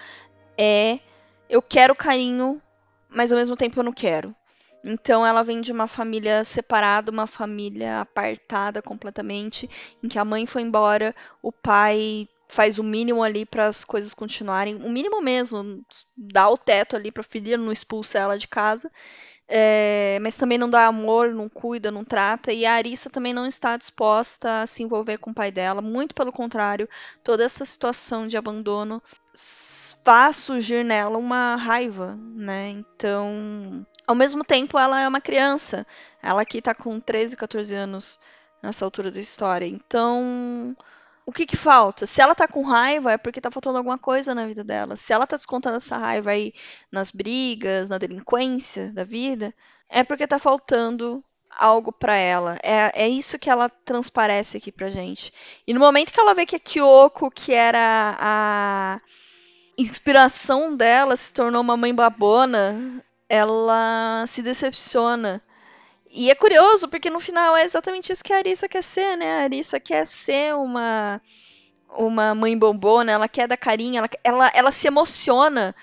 é: 0.59 1.01
eu 1.49 1.63
quero 1.63 1.95
carinho, 1.95 2.61
mas 3.09 3.33
ao 3.33 3.39
mesmo 3.39 3.57
tempo 3.57 3.81
eu 3.81 3.85
não 3.85 3.93
quero. 3.93 4.35
Então 4.85 5.27
ela 5.27 5.43
vem 5.43 5.61
de 5.61 5.73
uma 5.73 5.89
família 5.89 6.45
separada, 6.45 7.11
uma 7.11 7.27
família 7.27 8.01
apartada 8.01 8.81
completamente, 8.81 9.69
em 10.03 10.09
que 10.09 10.19
a 10.19 10.25
mãe 10.25 10.47
foi 10.47 10.63
embora, 10.63 11.15
o 11.43 11.51
pai 11.53 12.29
faz 12.49 12.79
o 12.79 12.83
mínimo 12.85 13.23
ali 13.23 13.45
para 13.45 13.67
as 13.67 13.85
coisas 13.85 14.15
continuarem, 14.15 14.77
o 14.77 14.89
mínimo 14.89 15.21
mesmo, 15.21 15.85
dá 16.17 16.49
o 16.49 16.57
teto 16.57 16.95
ali 16.95 17.11
para 17.11 17.23
a 17.23 17.25
filha, 17.25 17.57
não 17.57 17.73
expulsa 17.73 18.19
ela 18.19 18.39
de 18.39 18.47
casa. 18.47 18.91
É, 19.49 20.19
mas 20.23 20.37
também 20.37 20.59
não 20.59 20.69
dá 20.69 20.87
amor, 20.87 21.33
não 21.33 21.49
cuida, 21.49 21.91
não 21.91 22.05
trata. 22.05 22.53
E 22.53 22.67
a 22.67 22.75
Arissa 22.75 23.09
também 23.11 23.33
não 23.33 23.47
está 23.47 23.77
disposta 23.77 24.63
a 24.63 24.67
se 24.67 24.83
envolver 24.83 25.19
com 25.19 25.31
o 25.31 25.35
pai 25.35 25.53
dela. 25.53 25.81
Muito 25.81 26.15
pelo 26.15 26.33
contrário, 26.33 26.89
toda 27.23 27.45
essa 27.45 27.65
situação 27.65 28.27
de 28.27 28.37
abandono 28.37 29.03
faz 30.05 30.37
surgir 30.37 30.85
nela 30.85 31.19
uma 31.19 31.57
raiva, 31.57 32.17
né? 32.35 32.71
Então, 32.71 33.85
ao 34.07 34.15
mesmo 34.15 34.45
tempo, 34.45 34.79
ela 34.79 35.01
é 35.01 35.09
uma 35.09 35.21
criança. 35.21 35.87
Ela 36.23 36.43
aqui 36.43 36.59
está 36.59 36.75
com 36.75 37.01
13, 37.01 37.37
14 37.37 37.75
anos 37.75 38.19
nessa 38.63 38.85
altura 38.85 39.11
da 39.11 39.21
história. 39.21 39.67
Então, 39.67 40.77
o 41.25 41.33
que 41.33 41.45
que 41.45 41.57
falta? 41.57 42.07
Se 42.07 42.23
ela 42.23 42.35
tá 42.35 42.47
com 42.47 42.63
raiva, 42.63 43.13
é 43.13 43.19
porque 43.19 43.41
tá 43.41 43.51
faltando 43.51 43.79
alguma 43.79 43.99
coisa 43.99 44.35
na 44.35 44.47
vida 44.47 44.63
dela. 44.63 44.97
Se 44.97 45.13
ela 45.13 45.27
tá 45.27 45.37
descontando 45.37 45.77
essa 45.77 45.97
raiva 45.97 46.31
aí 46.31 46.53
nas 46.91 47.11
brigas, 47.11 47.89
na 47.89 47.99
delinquência 47.99 48.93
da 48.93 49.05
vida, 49.05 49.53
é 49.89 50.05
porque 50.05 50.27
tá 50.27 50.39
faltando 50.39 51.25
algo 51.51 51.91
para 51.91 52.17
ela. 52.17 52.59
É, 52.63 53.05
é 53.05 53.09
isso 53.09 53.39
que 53.39 53.51
ela 53.51 53.69
transparece 53.69 54.57
aqui 54.57 54.71
pra 54.71 54.91
gente. 54.91 55.33
E 55.67 55.75
no 55.75 55.81
momento 55.81 56.13
que 56.13 56.21
ela 56.21 56.35
vê 56.35 56.47
que 56.47 56.57
a 56.57 56.61
Kyoko, 56.61 57.31
que 57.31 57.53
era 57.53 58.17
a 58.21 59.01
inspiração 59.79 60.77
dela, 60.77 61.17
se 61.17 61.33
tornou 61.33 61.61
uma 61.61 61.77
mãe 61.77 61.95
babona, 61.95 63.03
ela 63.29 64.25
se 64.27 64.43
decepciona 64.43 65.43
e 66.11 66.31
é 66.31 66.35
curioso, 66.35 66.89
porque 66.89 67.11
no 67.11 67.21
final 67.21 67.55
é 67.57 67.63
exatamente 67.63 68.11
isso 68.11 68.25
que 68.25 68.33
a 68.33 68.39
Arissa 68.39 68.67
quer 68.67 68.83
ser, 68.83 69.17
né? 69.17 69.41
A 69.41 69.43
Arissa 69.45 69.79
quer 69.79 70.07
ser 70.07 70.55
uma, 70.55 71.21
uma 71.91 72.35
mãe 72.35 72.57
bombona, 72.57 73.13
ela 73.13 73.29
quer 73.29 73.47
dar 73.47 73.57
carinho, 73.59 73.99
ela, 73.99 74.09
ela, 74.25 74.51
ela 74.55 74.71
se 74.71 74.89
emociona 74.89 75.75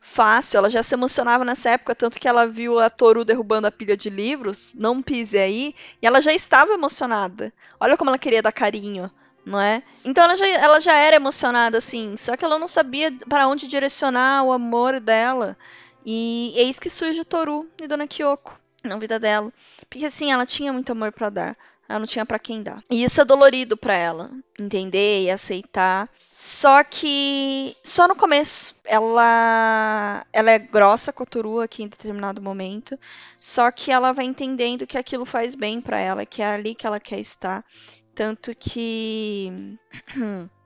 fácil, 0.00 0.58
ela 0.58 0.70
já 0.70 0.82
se 0.82 0.94
emocionava 0.94 1.44
nessa 1.44 1.70
época, 1.70 1.94
tanto 1.94 2.18
que 2.18 2.26
ela 2.26 2.46
viu 2.46 2.78
a 2.78 2.88
Toru 2.88 3.24
derrubando 3.24 3.66
a 3.66 3.70
pilha 3.70 3.96
de 3.96 4.08
livros, 4.08 4.74
não 4.74 5.02
pise 5.02 5.38
aí, 5.38 5.74
e 6.00 6.06
ela 6.06 6.22
já 6.22 6.32
estava 6.32 6.72
emocionada. 6.72 7.52
Olha 7.78 7.96
como 7.96 8.08
ela 8.10 8.18
queria 8.18 8.42
dar 8.42 8.50
carinho, 8.50 9.10
não 9.44 9.60
é? 9.60 9.82
Então 10.04 10.24
ela 10.24 10.34
já, 10.34 10.46
ela 10.48 10.80
já 10.80 10.94
era 10.94 11.16
emocionada, 11.16 11.76
assim, 11.78 12.16
só 12.16 12.34
que 12.34 12.44
ela 12.44 12.58
não 12.58 12.66
sabia 12.66 13.12
para 13.28 13.46
onde 13.46 13.68
direcionar 13.68 14.42
o 14.42 14.52
amor 14.52 15.00
dela. 15.00 15.56
E 16.04 16.52
eis 16.56 16.78
que 16.78 16.90
surge 16.90 17.24
Toru 17.24 17.68
e 17.80 17.86
Dona 17.86 18.06
Kyoko 18.06 18.58
na 18.82 18.98
vida 18.98 19.18
dela. 19.18 19.52
Porque 19.88 20.04
assim, 20.06 20.32
ela 20.32 20.46
tinha 20.46 20.72
muito 20.72 20.92
amor 20.92 21.12
para 21.12 21.30
dar. 21.30 21.56
ela 21.88 21.98
não 21.98 22.06
tinha 22.06 22.24
para 22.26 22.38
quem 22.38 22.62
dar. 22.62 22.82
E 22.90 23.04
isso 23.04 23.20
é 23.20 23.24
dolorido 23.24 23.76
para 23.76 23.94
ela, 23.94 24.30
entender 24.58 25.22
e 25.22 25.30
aceitar. 25.30 26.08
Só 26.30 26.82
que 26.82 27.76
só 27.84 28.08
no 28.08 28.16
começo. 28.16 28.74
Ela 28.84 30.26
ela 30.32 30.50
é 30.50 30.58
grossa 30.58 31.12
com 31.12 31.22
a 31.22 31.26
Toru 31.26 31.60
aqui 31.60 31.82
em 31.82 31.88
determinado 31.88 32.42
momento, 32.42 32.98
só 33.38 33.70
que 33.70 33.92
ela 33.92 34.12
vai 34.12 34.24
entendendo 34.24 34.86
que 34.86 34.98
aquilo 34.98 35.24
faz 35.24 35.54
bem 35.54 35.80
para 35.80 35.98
ela, 35.98 36.26
que 36.26 36.42
é 36.42 36.46
ali 36.46 36.74
que 36.74 36.86
ela 36.86 36.98
quer 37.00 37.20
estar. 37.20 37.64
Tanto 38.14 38.54
que 38.54 39.78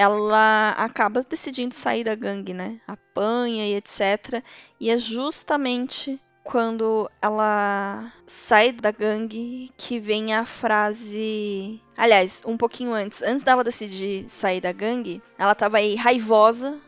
ela 0.00 0.70
acaba 0.78 1.22
decidindo 1.22 1.74
sair 1.74 2.04
da 2.04 2.14
gangue, 2.14 2.54
né? 2.54 2.80
Apanha 2.88 3.66
e 3.66 3.74
etc. 3.74 4.42
E 4.80 4.88
é 4.88 4.96
justamente 4.96 6.18
quando 6.42 7.10
ela 7.20 8.10
sai 8.26 8.72
da 8.72 8.90
gangue 8.90 9.70
que 9.76 10.00
vem 10.00 10.34
a 10.34 10.46
frase. 10.46 11.78
Aliás, 11.94 12.42
um 12.46 12.56
pouquinho 12.56 12.94
antes. 12.94 13.22
Antes 13.22 13.44
dela 13.44 13.62
decidir 13.62 14.26
sair 14.26 14.62
da 14.62 14.72
gangue, 14.72 15.22
ela 15.36 15.54
tava 15.54 15.76
aí 15.76 15.96
raivosa. 15.96 16.78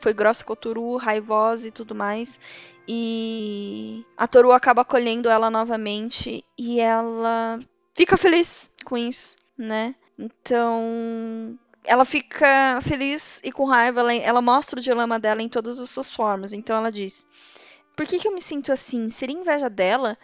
Foi 0.00 0.14
grossa 0.14 0.42
com 0.42 0.54
o 0.54 0.56
Toru, 0.56 0.96
raivosa 0.96 1.68
e 1.68 1.70
tudo 1.70 1.94
mais. 1.94 2.40
E 2.88 4.02
a 4.16 4.26
Toru 4.26 4.50
acaba 4.50 4.80
acolhendo 4.80 5.28
ela 5.28 5.50
novamente 5.50 6.42
e 6.56 6.80
ela 6.80 7.58
fica 7.94 8.16
feliz 8.16 8.70
com 8.82 8.96
isso, 8.96 9.36
né? 9.58 9.94
Então, 10.18 11.58
ela 11.84 12.04
fica 12.04 12.80
feliz 12.82 13.40
e 13.44 13.50
com 13.50 13.64
raiva, 13.64 14.00
ela, 14.00 14.14
ela, 14.14 14.42
mostra 14.42 14.78
o 14.78 14.82
dilema 14.82 15.18
dela 15.18 15.42
em 15.42 15.48
todas 15.48 15.80
as 15.80 15.90
suas 15.90 16.10
formas. 16.10 16.52
Então 16.52 16.76
ela 16.76 16.90
diz: 16.90 17.26
por 17.96 18.06
que, 18.06 18.18
que 18.18 18.28
eu 18.28 18.34
me 18.34 18.40
sinto 18.40 18.72
assim? 18.72 19.08
Seria 19.10 19.36
inveja 19.36 19.68
dela? 19.68 20.16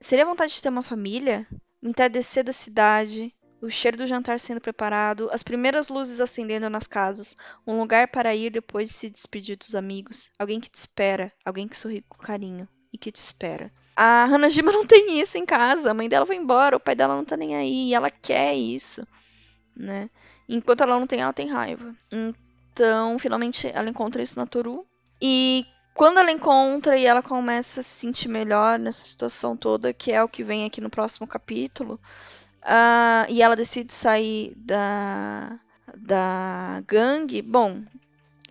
Seria 0.00 0.24
vontade 0.24 0.54
de 0.54 0.62
ter 0.62 0.68
uma 0.68 0.82
família? 0.82 1.46
O 1.82 1.88
entardecer 1.88 2.44
da 2.44 2.52
cidade, 2.52 3.34
o 3.60 3.70
cheiro 3.70 3.96
do 3.96 4.06
jantar 4.06 4.40
sendo 4.40 4.60
preparado, 4.60 5.28
as 5.32 5.42
primeiras 5.42 5.88
luzes 5.88 6.20
acendendo 6.20 6.68
nas 6.68 6.86
casas, 6.86 7.36
um 7.66 7.78
lugar 7.78 8.08
para 8.08 8.34
ir 8.34 8.50
depois 8.50 8.88
de 8.88 8.94
se 8.94 9.10
despedir 9.10 9.56
dos 9.56 9.74
amigos, 9.74 10.30
alguém 10.38 10.60
que 10.60 10.70
te 10.70 10.76
espera, 10.76 11.32
alguém 11.44 11.68
que 11.68 11.76
sorri 11.76 12.04
com 12.08 12.18
carinho 12.18 12.68
e 12.92 12.98
que 12.98 13.12
te 13.12 13.16
espera. 13.16 13.72
A 13.94 14.24
Hanajima 14.24 14.70
não 14.72 14.86
tem 14.86 15.20
isso 15.20 15.38
em 15.38 15.46
casa, 15.46 15.90
a 15.90 15.94
mãe 15.94 16.08
dela 16.08 16.26
foi 16.26 16.36
embora, 16.36 16.76
o 16.76 16.80
pai 16.80 16.94
dela 16.94 17.14
não 17.14 17.24
tá 17.24 17.36
nem 17.36 17.56
aí, 17.56 17.94
ela 17.94 18.10
quer 18.10 18.54
isso, 18.54 19.06
né? 19.76 20.10
Enquanto 20.48 20.82
ela 20.82 20.98
não 20.98 21.06
tem, 21.06 21.20
ela 21.20 21.32
tem 21.32 21.48
raiva. 21.48 21.94
Então, 22.10 23.18
finalmente, 23.18 23.70
ela 23.72 23.88
encontra 23.88 24.22
isso 24.22 24.38
na 24.38 24.46
Toru. 24.46 24.86
E 25.20 25.66
quando 25.94 26.18
ela 26.18 26.30
encontra 26.30 26.96
e 26.96 27.06
ela 27.06 27.22
começa 27.22 27.80
a 27.80 27.82
se 27.82 27.90
sentir 27.90 28.28
melhor 28.28 28.78
nessa 28.78 29.08
situação 29.08 29.56
toda, 29.56 29.92
que 29.92 30.12
é 30.12 30.22
o 30.22 30.28
que 30.28 30.42
vem 30.42 30.64
aqui 30.64 30.80
no 30.80 30.90
próximo 30.90 31.26
capítulo, 31.26 32.00
uh, 32.62 33.28
e 33.28 33.42
ela 33.42 33.54
decide 33.54 33.92
sair 33.92 34.54
da, 34.56 35.58
da 35.96 36.82
gangue, 36.86 37.42
bom, 37.42 37.82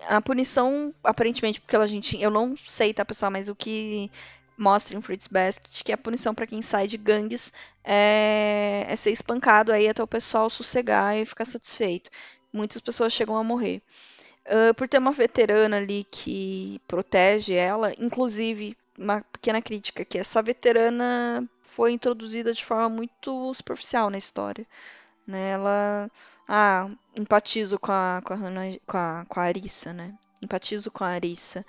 a 0.07 0.21
punição, 0.21 0.93
aparentemente, 1.03 1.61
porque 1.61 1.75
a 1.75 1.87
gente, 1.87 2.19
eu 2.21 2.29
não 2.29 2.55
sei, 2.67 2.93
tá, 2.93 3.03
pessoal, 3.03 3.31
mas 3.31 3.49
o 3.49 3.55
que 3.55 4.11
mostra 4.61 4.95
em 4.95 5.01
Fruits 5.01 5.27
Basket 5.27 5.83
que 5.83 5.91
a 5.91 5.97
punição 5.97 6.35
para 6.35 6.45
quem 6.45 6.61
sai 6.61 6.87
de 6.87 6.95
gangues 6.95 7.51
é, 7.83 8.85
é 8.87 8.95
ser 8.95 9.11
espancado 9.11 9.73
aí 9.73 9.89
até 9.89 10.03
o 10.03 10.07
pessoal 10.07 10.49
sossegar 10.49 11.17
e 11.17 11.25
ficar 11.25 11.45
satisfeito. 11.45 12.11
Muitas 12.53 12.79
pessoas 12.79 13.11
chegam 13.11 13.35
a 13.35 13.43
morrer. 13.43 13.81
Uh, 14.45 14.73
por 14.73 14.87
ter 14.87 14.97
uma 14.97 15.11
veterana 15.11 15.77
ali 15.77 16.03
que 16.09 16.81
protege 16.87 17.53
ela, 17.53 17.93
inclusive 17.97 18.77
uma 18.97 19.21
pequena 19.21 19.61
crítica 19.61 20.05
que 20.05 20.17
essa 20.17 20.41
veterana 20.41 21.47
foi 21.61 21.91
introduzida 21.91 22.53
de 22.53 22.63
forma 22.63 22.89
muito 22.89 23.53
superficial 23.53 24.09
na 24.09 24.17
história, 24.17 24.65
né? 25.25 25.51
Ela, 25.51 26.11
ah, 26.47 26.89
empatizo 27.15 27.79
com 27.79 27.91
a 27.91 28.21
com 28.23 28.33
a, 28.33 28.37
com 28.85 28.97
a, 28.97 29.25
com 29.27 29.39
a 29.39 29.43
Arissa, 29.43 29.93
né? 29.93 30.13
Empatizo 30.41 30.91
com 30.91 31.03
a 31.03 31.09
Arissa. 31.09 31.65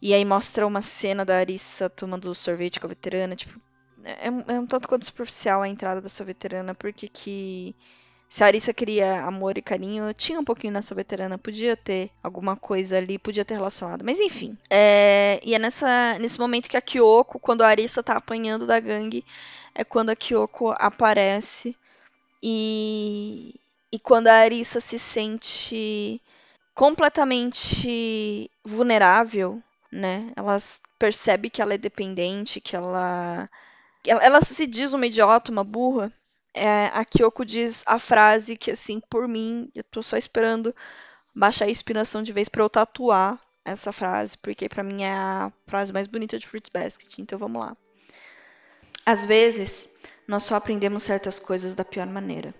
E 0.00 0.14
aí 0.14 0.24
mostra 0.24 0.66
uma 0.66 0.82
cena 0.82 1.24
da 1.24 1.36
Arissa 1.36 1.90
tomando 1.90 2.34
sorvete 2.34 2.80
com 2.80 2.86
a 2.86 2.88
veterana, 2.88 3.36
tipo, 3.36 3.60
é, 4.04 4.26
é 4.26 4.58
um 4.58 4.66
tanto 4.66 4.88
quanto 4.88 5.04
superficial 5.04 5.62
a 5.62 5.68
entrada 5.68 6.00
dessa 6.00 6.24
veterana, 6.24 6.74
porque 6.74 7.08
que 7.08 7.74
se 8.30 8.44
a 8.44 8.46
Arissa 8.46 8.72
queria 8.72 9.24
amor 9.24 9.58
e 9.58 9.62
carinho, 9.62 10.14
tinha 10.14 10.38
um 10.38 10.44
pouquinho 10.44 10.72
nessa 10.72 10.94
veterana, 10.94 11.36
podia 11.36 11.76
ter 11.76 12.10
alguma 12.22 12.56
coisa 12.56 12.96
ali, 12.96 13.18
podia 13.18 13.44
ter 13.44 13.54
relacionado. 13.54 14.04
Mas 14.04 14.20
enfim. 14.20 14.56
É, 14.70 15.40
e 15.44 15.52
é 15.52 15.58
nessa, 15.58 16.16
nesse 16.20 16.38
momento 16.38 16.68
que 16.68 16.76
a 16.76 16.80
Kyoko, 16.80 17.40
quando 17.40 17.62
a 17.62 17.66
Arissa 17.66 18.04
tá 18.04 18.16
apanhando 18.16 18.68
da 18.68 18.78
gangue, 18.78 19.24
é 19.74 19.82
quando 19.82 20.10
a 20.10 20.16
Kyoko 20.16 20.70
aparece. 20.78 21.76
E, 22.40 23.54
e 23.92 23.98
quando 23.98 24.28
a 24.28 24.34
Arissa 24.34 24.78
se 24.78 24.96
sente 24.98 26.22
completamente 26.72 28.48
vulnerável, 28.64 29.60
né? 29.90 30.32
Ela 30.36 30.56
percebe 30.98 31.50
que 31.50 31.60
ela 31.60 31.74
é 31.74 31.78
dependente, 31.78 32.60
que 32.60 32.76
ela. 32.76 33.48
Ela, 34.04 34.40
se 34.40 34.66
diz 34.66 34.92
uma 34.92 35.06
idiota, 35.06 35.52
uma 35.52 35.64
burra, 35.64 36.12
é, 36.54 36.86
a 36.86 37.04
Kyoko 37.04 37.44
diz 37.44 37.82
a 37.86 37.98
frase 37.98 38.56
que, 38.56 38.70
assim, 38.70 39.00
por 39.10 39.28
mim, 39.28 39.70
eu 39.74 39.84
tô 39.84 40.02
só 40.02 40.16
esperando 40.16 40.74
baixar 41.34 41.66
a 41.66 41.70
inspiração 41.70 42.22
de 42.22 42.32
vez 42.32 42.48
para 42.48 42.62
eu 42.62 42.70
tatuar 42.70 43.38
essa 43.64 43.92
frase, 43.92 44.38
porque 44.38 44.68
para 44.68 44.82
mim 44.82 45.02
é 45.02 45.12
a 45.12 45.52
frase 45.66 45.92
mais 45.92 46.06
bonita 46.06 46.38
de 46.38 46.46
Fruits 46.46 46.70
Basket. 46.72 47.18
Então 47.18 47.38
vamos 47.38 47.60
lá. 47.60 47.76
Às 49.04 49.26
vezes, 49.26 49.92
nós 50.26 50.42
só 50.42 50.56
aprendemos 50.56 51.02
certas 51.02 51.38
coisas 51.38 51.74
da 51.74 51.84
pior 51.84 52.06
maneira. 52.06 52.54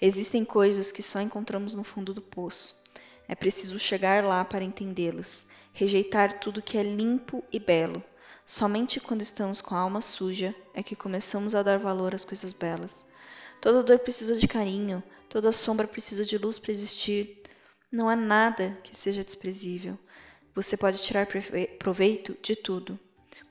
Existem 0.00 0.44
coisas 0.44 0.90
que 0.90 1.02
só 1.02 1.20
encontramos 1.20 1.74
no 1.74 1.84
fundo 1.84 2.12
do 2.12 2.22
poço. 2.22 2.82
É 3.28 3.34
preciso 3.34 3.78
chegar 3.78 4.24
lá 4.24 4.44
para 4.44 4.64
entendê-las, 4.64 5.46
rejeitar 5.72 6.38
tudo 6.38 6.62
que 6.62 6.76
é 6.76 6.82
limpo 6.82 7.42
e 7.52 7.58
belo. 7.58 8.02
Somente 8.44 9.00
quando 9.00 9.22
estamos 9.22 9.62
com 9.62 9.74
a 9.74 9.78
alma 9.78 10.00
suja 10.00 10.54
é 10.74 10.82
que 10.82 10.94
começamos 10.94 11.54
a 11.54 11.62
dar 11.62 11.78
valor 11.78 12.14
às 12.14 12.24
coisas 12.24 12.52
belas. 12.52 13.08
Toda 13.60 13.82
dor 13.82 13.98
precisa 14.00 14.36
de 14.36 14.46
carinho, 14.46 15.02
toda 15.28 15.52
sombra 15.52 15.86
precisa 15.86 16.24
de 16.24 16.36
luz 16.36 16.58
para 16.58 16.72
existir. 16.72 17.42
Não 17.90 18.08
há 18.08 18.16
nada 18.16 18.76
que 18.82 18.96
seja 18.96 19.24
desprezível. 19.24 19.98
Você 20.54 20.76
pode 20.76 20.98
tirar 21.02 21.26
proveito 21.78 22.36
de 22.42 22.54
tudo. 22.54 22.98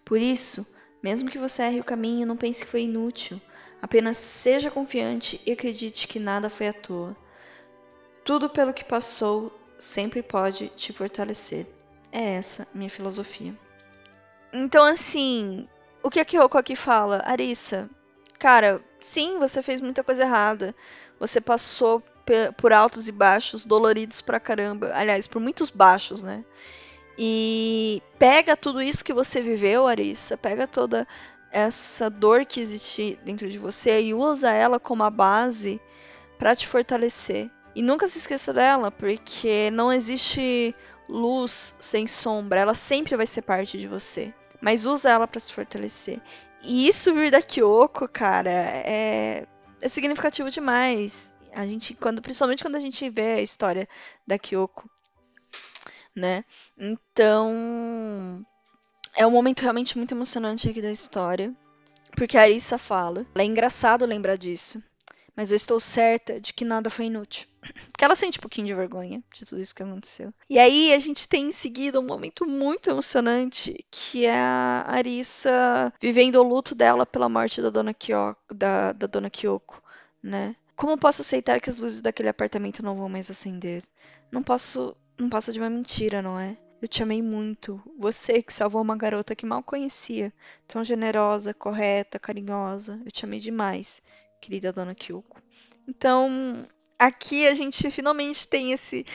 Por 0.06 0.20
isso, 0.20 0.68
mesmo 1.02 1.30
que 1.30 1.40
você 1.40 1.64
erre 1.64 1.80
o 1.80 1.86
caminho, 1.86 2.28
não 2.28 2.38
pense 2.38 2.64
que 2.64 2.70
foi 2.70 2.82
inútil. 2.82 3.42
Apenas 3.82 4.18
seja 4.18 4.70
confiante 4.70 5.42
e 5.46 5.52
acredite 5.52 6.08
que 6.08 6.20
nada 6.20 6.50
foi 6.50 6.68
à 6.68 6.74
toa. 6.74 7.18
Tudo 8.24 8.50
pelo 8.50 8.74
que 8.74 8.84
passou 8.84 9.52
sempre 9.80 10.22
pode 10.22 10.68
te 10.76 10.94
fortalecer. 10.94 11.66
É 12.12 12.34
essa 12.34 12.68
minha 12.74 12.90
filosofia. 12.90 13.56
Então, 14.52 14.84
assim, 14.84 15.68
o 16.04 16.10
que 16.10 16.20
a 16.20 16.26
Kyoko 16.26 16.58
aqui 16.58 16.76
fala? 16.76 17.22
Arissa, 17.26 17.90
cara, 18.38 18.82
sim, 19.00 19.40
você 19.40 19.64
fez 19.64 19.80
muita 19.80 20.04
coisa 20.04 20.24
errada. 20.24 20.76
Você 21.20 21.40
passou 21.40 22.04
por 22.58 22.74
altos 22.74 23.08
e 23.08 23.12
baixos, 23.12 23.66
doloridos 23.66 24.22
pra 24.22 24.40
caramba. 24.40 24.92
Aliás, 24.94 25.28
por 25.28 25.42
muitos 25.42 25.70
baixos, 25.70 26.22
né? 26.22 26.44
E 27.18 28.02
pega 28.18 28.56
tudo 28.56 28.82
isso 28.82 29.04
que 29.04 29.14
você 29.14 29.42
viveu, 29.42 29.88
Arissa, 29.88 30.38
pega 30.38 30.66
toda 30.68 31.08
essa 31.52 32.10
dor 32.10 32.46
que 32.46 32.62
existe 32.62 33.20
dentro 33.24 33.50
de 33.50 33.60
você 33.60 34.02
e 34.02 34.14
usa 34.14 34.52
ela 34.52 34.80
como 34.80 35.04
a 35.04 35.10
base 35.10 35.82
para 36.40 36.56
te 36.56 36.66
fortalecer. 36.68 37.50
E 37.76 37.82
nunca 37.82 38.08
se 38.08 38.18
esqueça 38.18 38.54
dela, 38.54 38.92
porque 38.92 39.70
não 39.72 39.92
existe 39.94 40.76
luz 41.12 41.76
sem 41.80 42.08
sombra, 42.08 42.62
ela 42.62 42.74
sempre 42.74 43.18
vai 43.18 43.28
ser 43.28 43.42
parte 43.42 43.78
de 43.78 43.88
você. 43.88 44.34
Mas 44.62 44.86
usa 44.86 45.10
ela 45.10 45.28
para 45.28 45.40
se 45.40 45.52
fortalecer. 45.52 46.22
E 46.64 46.88
isso 46.88 47.14
vir 47.14 47.32
da 47.32 47.42
Kyoko, 47.42 48.08
cara, 48.08 48.52
é, 48.52 49.46
é 49.82 49.88
significativo 49.88 50.50
demais. 50.50 51.34
A 51.54 51.68
gente, 51.68 51.94
quando, 51.94 52.22
principalmente 52.22 52.64
quando 52.64 52.76
a 52.76 52.80
gente 52.80 53.10
vê 53.10 53.34
a 53.34 53.42
história 53.42 53.90
da 54.26 54.40
Kyoko, 54.40 54.90
né? 56.16 56.46
Então, 56.78 58.46
é 59.16 59.26
um 59.26 59.32
momento 59.32 59.62
realmente 59.62 59.98
muito 59.98 60.14
emocionante 60.14 60.70
aqui 60.70 60.82
da 60.82 60.92
história, 60.92 61.54
porque 62.16 62.38
a 62.38 62.44
Arissa 62.44 62.78
fala. 62.78 63.26
É 63.36 63.44
engraçado 63.44 64.06
lembrar 64.06 64.38
disso, 64.38 64.82
mas 65.36 65.52
eu 65.52 65.56
estou 65.56 65.80
certa 65.80 66.40
de 66.40 66.54
que 66.54 66.66
nada 66.66 66.90
foi 66.90 67.06
inútil. 67.06 67.48
Porque 67.92 68.04
ela 68.04 68.16
sente 68.16 68.40
um 68.40 68.42
pouquinho 68.42 68.68
de 68.68 68.74
vergonha 68.74 69.24
de 69.34 69.46
tudo 69.46 69.62
isso 69.62 69.74
que 69.74 69.84
aconteceu. 69.84 70.34
E 70.50 70.60
aí 70.60 70.94
a 70.94 71.00
gente 71.00 71.28
tem 71.28 71.48
em 71.48 71.52
seguida 71.52 72.00
um 72.00 72.06
momento 72.06 72.46
muito 72.46 72.90
emocionante, 72.90 73.86
que 73.90 74.26
é 74.26 74.36
a 74.36 74.86
Arissa 74.88 75.94
vivendo 76.00 76.36
o 76.36 76.44
luto 76.44 76.76
dela 76.76 77.06
pela 77.06 77.30
morte 77.30 77.62
da 77.62 77.70
dona 77.70 77.94
Kyoko, 77.94 78.54
da, 78.54 78.92
da 78.92 79.08
dona 79.08 79.30
Kyoko, 79.30 79.82
né? 80.22 80.56
Como 80.76 80.98
posso 80.98 81.22
aceitar 81.22 81.62
que 81.62 81.70
as 81.70 81.78
luzes 81.78 82.02
daquele 82.02 82.30
apartamento 82.30 82.82
não 82.82 82.98
vão 82.98 83.08
mais 83.08 83.30
acender? 83.30 83.84
Não 84.32 84.42
posso, 84.42 84.96
não 85.18 85.30
passa 85.30 85.54
de 85.54 85.60
uma 85.60 85.70
mentira, 85.70 86.22
não 86.22 86.40
é? 86.40 86.58
Eu 86.82 86.88
te 86.88 87.04
amei 87.04 87.22
muito. 87.22 87.80
Você 88.00 88.42
que 88.42 88.52
salvou 88.52 88.82
uma 88.82 88.98
garota 88.98 89.36
que 89.36 89.46
mal 89.46 89.62
conhecia, 89.62 90.34
tão 90.68 90.84
generosa, 90.84 91.54
correta, 91.54 92.18
carinhosa. 92.18 93.00
Eu 93.06 93.12
te 93.12 93.24
amei 93.24 93.40
demais. 93.40 94.02
Querida 94.42 94.74
dona 94.74 94.96
Kyoko. 94.96 95.42
Então, 95.88 96.68
aqui 96.98 97.48
a 97.48 97.54
gente 97.54 97.90
finalmente 97.92 98.48
tem 98.48 98.72
esse 98.74 99.06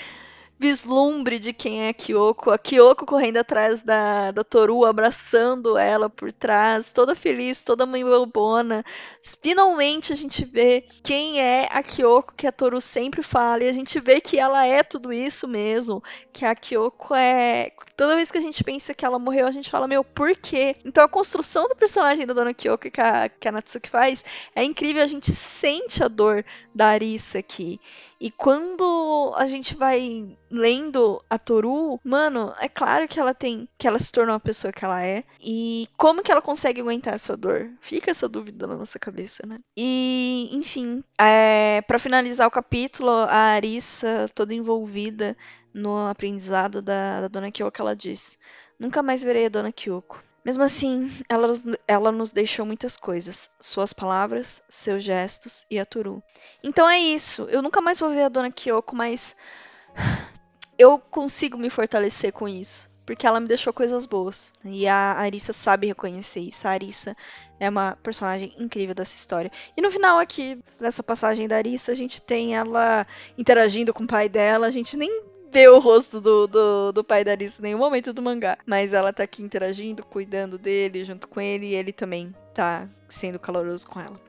vislumbre 0.59 1.39
de 1.39 1.53
quem 1.53 1.85
é 1.85 1.89
a 1.91 1.95
Kyoko. 1.95 2.51
A 2.51 2.59
Kyoko 2.59 3.05
correndo 3.05 3.37
atrás 3.37 3.83
da, 3.83 4.31
da 4.31 4.43
Toru, 4.43 4.85
abraçando 4.85 5.77
ela 5.77 6.09
por 6.09 6.33
trás, 6.33 6.93
toda 6.93 7.15
feliz, 7.15 7.63
toda 7.63 7.87
mãe 7.87 8.05
bobona. 8.05 8.85
Finalmente 9.23 10.13
a 10.13 10.17
gente 10.17 10.45
vê 10.45 10.85
quem 11.03 11.41
é 11.41 11.69
a 11.71 11.83
Kyoko 11.83 12.35
que 12.35 12.47
a 12.47 12.53
Toru 12.53 12.81
sempre 12.81 13.23
fala. 13.23 13.65
E 13.65 13.69
a 13.69 13.73
gente 13.73 14.01
vê 14.01 14.21
que 14.21 14.39
ela 14.39 14.67
é 14.67 14.83
tudo 14.83 15.13
isso 15.13 15.47
mesmo. 15.47 16.03
Que 16.33 16.45
a 16.45 16.55
Kyoko 16.55 17.15
é. 17.15 17.73
Toda 17.97 18.17
vez 18.17 18.31
que 18.31 18.39
a 18.39 18.43
gente 18.43 18.63
pensa 18.65 18.95
que 18.95 19.05
ela 19.05 19.19
morreu, 19.19 19.47
a 19.47 19.51
gente 19.51 19.71
fala, 19.71 19.89
meu, 19.89 20.05
por 20.05 20.35
quê? 20.37 20.75
Então 20.85 21.05
a 21.05 21.09
construção 21.09 21.69
do 21.69 21.77
personagem 21.77 22.27
da 22.27 22.35
Dona 22.35 22.55
Kyoko 22.55 22.91
que 22.91 23.01
a, 23.01 23.29
que 23.29 23.49
a 23.49 23.53
Natsuki 23.53 23.91
faz 23.91 24.25
é 24.55 24.65
incrível. 24.65 25.03
A 25.03 25.07
gente 25.07 25.35
sente 25.35 26.03
a 26.03 26.09
dor 26.09 26.45
da 26.75 26.89
Arisa 26.89 27.39
aqui. 27.39 27.81
E 28.19 28.31
quando 28.31 29.35
a 29.37 29.47
gente 29.47 29.75
vai 29.75 30.37
lendo 30.51 31.23
a 31.29 31.39
Toru, 31.39 32.01
mano, 32.05 32.55
é 32.59 32.69
claro 32.69 33.09
que 33.09 33.19
ela 33.19 33.35
tem. 33.35 33.69
que 33.79 33.87
ela 33.87 33.99
se 33.99 34.11
tornou 34.13 34.35
a 34.35 34.41
pessoa 34.41 34.73
que 34.73 34.85
ela 34.85 35.05
é. 35.05 35.25
E 35.41 35.89
como 35.97 36.23
que 36.23 36.31
ela 36.31 36.43
consegue 36.43 36.81
aguentar 36.81 37.15
essa 37.15 37.37
dor? 37.37 37.71
Fica 37.81 38.11
essa 38.11 38.29
dúvida 38.29 38.67
na 38.67 38.77
nossa 38.77 38.99
cabeça, 38.99 39.47
né? 39.47 39.59
E, 39.77 40.49
enfim, 40.53 41.03
é, 41.19 41.83
para 41.83 41.99
finalizar 41.99 42.47
o 42.47 42.51
capítulo, 42.51 43.11
a 43.11 43.55
Arissa, 43.55 44.29
toda 44.35 44.55
envolvida 44.55 45.37
no 45.73 46.07
aprendizado 46.07 46.81
da, 46.81 47.23
da 47.23 47.29
Dona 47.29 47.51
Kyoko, 47.51 47.81
ela 47.81 47.95
diz: 47.95 48.39
Nunca 48.79 49.03
mais 49.03 49.23
verei 49.23 49.47
a 49.47 49.51
Dona 49.51 49.73
Kyoko. 49.73 50.23
Mesmo 50.45 50.63
assim, 50.63 51.11
ela, 51.29 51.49
ela 51.89 52.13
nos 52.13 52.31
deixou 52.31 52.65
muitas 52.65 52.97
coisas: 52.97 53.51
suas 53.61 53.93
palavras, 53.93 54.63
seus 54.69 55.03
gestos 55.03 55.67
e 55.69 55.79
a 55.79 55.85
Turu. 55.85 56.23
Então 56.63 56.89
é 56.89 56.99
isso. 56.99 57.49
Eu 57.51 57.61
nunca 57.61 57.81
mais 57.81 57.99
vou 57.99 58.11
ver 58.11 58.23
a 58.23 58.29
Dona 58.29 58.51
Kyoko, 58.51 58.95
mas 58.95 59.35
eu 60.79 60.99
consigo 60.99 61.59
me 61.59 61.71
fortalecer 61.71 62.33
com 62.33 62.49
isso. 62.49 62.95
Porque 63.07 63.25
ela 63.25 63.39
me 63.39 63.47
deixou 63.47 63.73
coisas 63.73 64.05
boas. 64.05 64.53
E 64.65 64.87
a 64.89 65.13
Arissa 65.13 65.53
sabe 65.53 65.87
reconhecer 65.87 66.41
isso. 66.41 66.67
A 66.67 66.73
Arissa 66.73 67.17
é 67.61 67.71
uma 67.71 67.97
personagem 68.03 68.53
incrível 68.59 68.97
dessa 68.97 69.15
história. 69.15 69.51
E 69.77 69.81
no 69.81 69.93
final 69.93 70.19
aqui, 70.19 70.59
nessa 70.81 71.05
passagem 71.05 71.47
da 71.47 71.57
Arissa, 71.57 71.93
a 71.93 71.95
gente 71.95 72.21
tem 72.21 72.57
ela 72.57 73.07
interagindo 73.39 73.95
com 73.95 74.03
o 74.03 74.09
pai 74.09 74.29
dela. 74.29 74.67
A 74.67 74.73
gente 74.73 74.97
nem 74.97 75.23
vê 75.53 75.69
o 75.69 75.79
rosto 75.79 76.21
do, 76.21 76.49
do, 76.49 76.93
do 76.93 77.05
pai 77.05 77.23
da 77.23 77.31
Arisa 77.31 77.61
em 77.61 77.63
nenhum 77.63 77.79
momento 77.79 78.13
do 78.13 78.21
mangá. 78.21 78.59
Mas 78.67 78.93
ela 78.93 79.13
tá 79.13 79.23
aqui 79.23 79.41
interagindo, 79.41 80.05
cuidando 80.05 80.59
dele, 80.59 81.05
junto 81.05 81.29
com 81.29 81.41
ele, 81.41 81.67
e 81.67 81.75
ele 81.77 81.93
também 81.93 82.35
tá 82.53 82.89
sendo 83.09 83.39
caloroso 83.39 83.87
com 83.87 84.01
ela. 84.01 84.21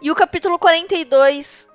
E 0.00 0.12
o 0.12 0.14
capítulo 0.14 0.60
42 0.60 1.68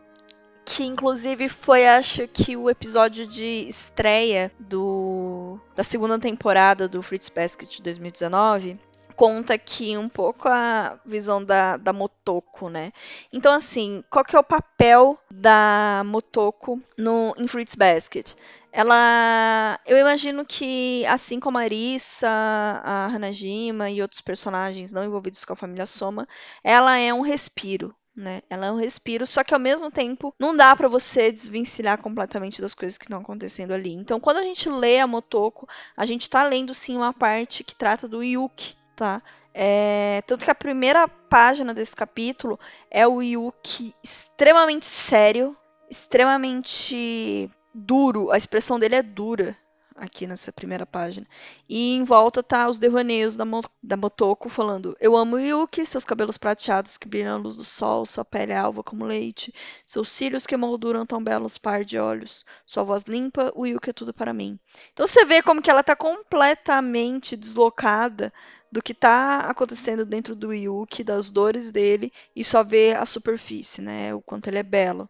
que 0.68 0.84
inclusive 0.84 1.48
foi 1.48 1.88
acho 1.88 2.28
que 2.28 2.58
o 2.58 2.70
episódio 2.70 3.26
de 3.26 3.66
estreia 3.70 4.52
do 4.60 5.58
da 5.74 5.84
segunda 5.84 6.20
temporada 6.20 6.90
do 6.90 7.02
Fruits 7.02 7.30
Basket 7.30 7.70
de 7.70 7.82
2019 7.82 8.78
conta 9.16 9.54
aqui 9.54 9.98
um 9.98 10.10
pouco 10.10 10.48
a 10.48 11.00
visão 11.06 11.44
da, 11.44 11.78
da 11.78 11.92
Motoko, 11.92 12.70
né? 12.70 12.92
Então, 13.34 13.52
assim, 13.52 14.04
qual 14.12 14.24
que 14.24 14.36
é 14.36 14.40
o 14.40 14.44
papel 14.44 15.18
da 15.32 16.04
Motoko 16.06 16.80
no, 16.96 17.34
em 17.36 17.48
Fruits 17.48 17.74
Basket? 17.74 18.36
Ela. 18.72 19.80
Eu 19.88 19.98
imagino 19.98 20.46
que, 20.46 21.04
assim 21.08 21.40
como 21.40 21.58
a 21.58 21.62
Arissa, 21.62 22.30
a 22.30 23.06
Hanajima 23.08 23.90
e 23.90 24.04
outros 24.04 24.22
personagens 24.22 24.94
não 24.94 25.04
envolvidos 25.04 25.44
com 25.44 25.54
a 25.54 25.56
família 25.56 25.88
Soma, 25.88 26.28
ela 26.64 26.96
é 26.98 27.12
um 27.12 27.22
respiro. 27.22 27.96
Né? 28.18 28.42
Ela 28.50 28.66
é 28.66 28.72
um 28.72 28.78
respiro, 28.78 29.28
só 29.28 29.44
que 29.44 29.54
ao 29.54 29.60
mesmo 29.60 29.92
tempo 29.92 30.34
não 30.40 30.58
dá 30.58 30.76
para 30.76 30.88
você 30.88 31.32
desvencilhar 31.32 32.02
completamente 32.02 32.60
das 32.60 32.74
coisas 32.74 32.98
que 32.98 33.06
estão 33.06 33.20
acontecendo 33.20 33.74
ali. 33.74 33.94
Então, 33.94 34.20
quando 34.20 34.38
a 34.38 34.42
gente 34.42 34.68
lê 34.68 35.00
a 35.00 35.06
Motoko, 35.06 35.70
a 35.96 36.04
gente 36.04 36.24
está 36.24 36.44
lendo 36.44 36.74
sim 36.74 36.98
uma 36.98 37.14
parte 37.14 37.64
que 37.64 37.76
trata 37.76 38.08
do 38.08 38.24
Yuki, 38.24 38.76
tá? 38.96 39.22
É, 39.54 40.24
tanto 40.26 40.46
que 40.46 40.50
a 40.50 40.56
primeira 40.56 41.08
página 41.08 41.76
desse 41.76 41.96
capítulo 41.96 42.60
é 42.90 43.08
o 43.08 43.22
Yuki 43.22 43.94
extremamente 44.04 44.88
sério, 44.88 45.56
extremamente 45.88 47.52
duro, 47.72 48.32
a 48.32 48.38
expressão 48.38 48.80
dele 48.80 48.96
é 48.96 49.04
dura 49.04 49.56
aqui 49.98 50.28
nessa 50.28 50.52
primeira 50.52 50.86
página. 50.86 51.26
E 51.68 51.96
em 51.96 52.04
volta 52.04 52.44
tá 52.44 52.70
os 52.70 52.78
devaneios 52.78 53.36
da, 53.36 53.44
Mo 53.44 53.64
da 53.82 53.98
Motoko 53.98 54.48
falando: 54.48 54.96
Eu 55.00 55.18
amo 55.18 55.40
Yuki, 55.40 55.86
seus 55.86 56.06
cabelos 56.06 56.38
prateados 56.38 56.98
que 56.98 57.08
brilham 57.08 57.36
à 57.36 57.38
luz 57.38 57.58
do 57.58 57.64
sol, 57.64 58.06
sua 58.06 58.24
pele 58.24 58.54
é 58.54 58.58
alva 58.58 58.84
como 58.84 59.04
leite, 59.04 59.54
seus 59.86 60.10
cílios 60.10 60.46
que 60.46 60.56
molduram 60.56 61.06
tão 61.06 61.24
belos 61.24 61.58
par 61.58 61.84
de 61.84 61.98
olhos, 61.98 62.46
sua 62.66 62.84
voz 62.84 63.04
limpa, 63.04 63.52
o 63.56 63.66
Yuki 63.66 63.90
é 63.90 63.94
tudo 63.94 64.14
para 64.14 64.34
mim. 64.34 64.60
Então 64.94 65.08
você 65.08 65.26
vê 65.26 65.42
como 65.42 65.62
que 65.62 65.70
ela 65.70 65.84
tá 65.84 65.96
completamente 65.96 67.36
deslocada 67.36 68.32
do 68.72 68.82
que 68.82 68.92
está 68.92 69.40
acontecendo 69.42 70.06
dentro 70.06 70.36
do 70.36 70.54
Yuki, 70.54 71.04
das 71.04 71.30
dores 71.30 71.72
dele, 71.72 72.12
e 72.36 72.44
só 72.44 72.64
vê 72.64 72.94
a 72.94 73.06
superfície, 73.06 73.82
né? 73.82 74.14
O 74.14 74.22
quanto 74.22 74.48
ele 74.48 74.58
é 74.58 74.64
belo. 74.64 75.10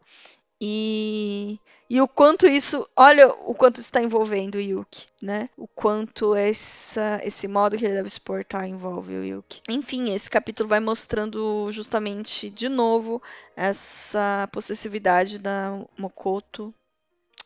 E, 0.59 1.59
e 1.87 2.01
o 2.01 2.07
quanto 2.07 2.47
isso, 2.47 2.87
olha 2.95 3.27
o 3.27 3.53
quanto 3.53 3.79
está 3.79 4.01
envolvendo 4.01 4.55
o 4.55 4.61
Yuki, 4.61 5.07
né? 5.21 5.49
O 5.55 5.67
quanto 5.67 6.33
essa, 6.35 7.21
esse 7.23 7.47
modo 7.47 7.77
que 7.77 7.85
ele 7.85 7.93
deve 7.93 8.09
se 8.09 8.19
portar 8.19 8.67
envolve 8.67 9.15
o 9.15 9.23
Yuki. 9.23 9.61
Enfim, 9.69 10.13
esse 10.13 10.29
capítulo 10.29 10.67
vai 10.67 10.79
mostrando 10.79 11.71
justamente 11.71 12.49
de 12.49 12.69
novo 12.69 13.21
essa 13.55 14.49
possessividade 14.51 15.37
da 15.37 15.79
Mokoto. 15.97 16.73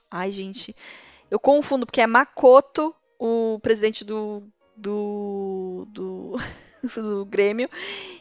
Ai, 0.10 0.32
gente, 0.32 0.76
eu 1.30 1.40
confundo 1.40 1.86
porque 1.86 2.02
é 2.02 2.08
Makoto, 2.08 2.96
o 3.20 3.60
presidente 3.62 4.06
do 4.06 4.44
do, 4.76 5.86
do, 5.90 6.36
do 6.96 7.26
Grêmio, 7.26 7.70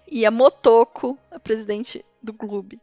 e 0.06 0.26
a 0.26 0.30
Motoko, 0.30 1.18
a 1.30 1.38
presidente 1.38 2.04
do 2.22 2.34
clube. 2.34 2.80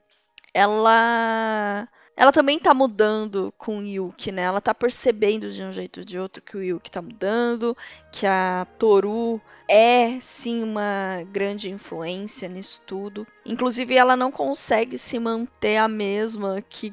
Ela 0.54 1.88
ela 2.18 2.32
também 2.32 2.58
tá 2.58 2.74
mudando 2.74 3.54
com 3.60 3.78
o 3.78 3.86
Yuki, 3.86 4.32
né? 4.32 4.42
Ela 4.42 4.60
tá 4.60 4.74
percebendo 4.74 5.52
de 5.52 5.62
um 5.62 5.72
jeito 5.72 6.00
ou 6.00 6.04
de 6.04 6.18
outro 6.18 6.42
que 6.42 6.58
o 6.58 6.64
Yuki 6.64 6.90
tá 6.90 7.00
mudando, 7.00 7.78
que 8.12 8.26
a 8.26 8.66
Toru 8.80 9.40
é 9.70 10.20
sim 10.20 10.64
uma 10.64 11.24
grande 11.32 11.70
influência 11.70 12.50
nisso 12.50 12.82
tudo. 12.88 13.28
Inclusive, 13.46 13.96
ela 13.96 14.16
não 14.16 14.32
consegue 14.32 14.98
se 14.98 15.20
manter 15.20 15.78
a 15.78 15.88
mesma 15.88 16.60
que 16.68 16.92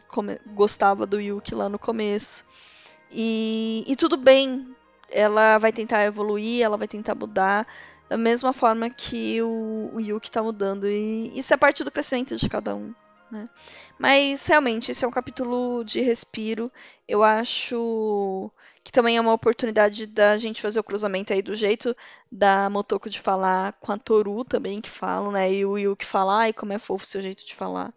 gostava 0.55 1.07
do 1.07 1.19
Yuki 1.19 1.55
lá 1.55 1.71
no 1.71 1.79
começo. 1.79 2.45
E, 3.11 3.83
e 3.87 3.97
tudo 3.97 4.19
bem, 4.19 4.77
ela 5.11 5.57
vai 5.57 5.73
tentar 5.73 6.05
evoluir, 6.05 6.63
ela 6.63 6.77
vai 6.77 6.87
tentar 6.87 7.15
mudar 7.15 7.67
da 8.11 8.19
mesma 8.19 8.53
forma 8.53 8.91
que 8.91 9.41
o, 9.41 9.91
o 9.95 10.01
Yuki 10.01 10.31
tá 10.31 10.43
mudando. 10.43 10.87
E 10.87 11.33
isso 11.35 11.55
é 11.55 11.57
parte 11.57 11.83
do 11.83 11.91
crescimento 11.91 12.37
de 12.37 12.47
cada 12.47 12.75
um. 12.77 12.93
Né? 13.35 13.49
Mas 13.99 14.47
realmente, 14.47 14.93
esse 14.93 15.05
é 15.05 15.09
um 15.09 15.11
capítulo 15.11 15.85
de 15.85 16.01
respiro. 16.01 16.71
Eu 17.09 17.23
acho 17.25 18.51
que 18.85 18.93
também 18.93 19.17
é 19.17 19.21
uma 19.21 19.33
oportunidade 19.33 20.07
da 20.07 20.39
gente 20.39 20.63
fazer 20.63 20.79
o 20.79 20.85
cruzamento 20.85 21.33
aí 21.33 21.43
do 21.43 21.55
jeito 21.55 21.97
da 22.31 22.71
Motoko 22.71 23.11
de 23.11 23.19
falar 23.21 23.73
com 23.75 23.91
a 23.93 23.99
Toru 23.99 24.45
também, 24.45 24.81
que 24.81 24.91
falam, 24.91 25.33
né? 25.33 25.53
E 25.53 25.67
o 25.67 25.77
Yuki 25.77 26.05
falar, 26.05 26.43
ai, 26.43 26.53
como 26.53 26.73
é 26.73 26.79
fofo 26.79 27.05
o 27.05 27.09
seu 27.09 27.21
jeito 27.21 27.45
de 27.45 27.55
falar. 27.55 27.93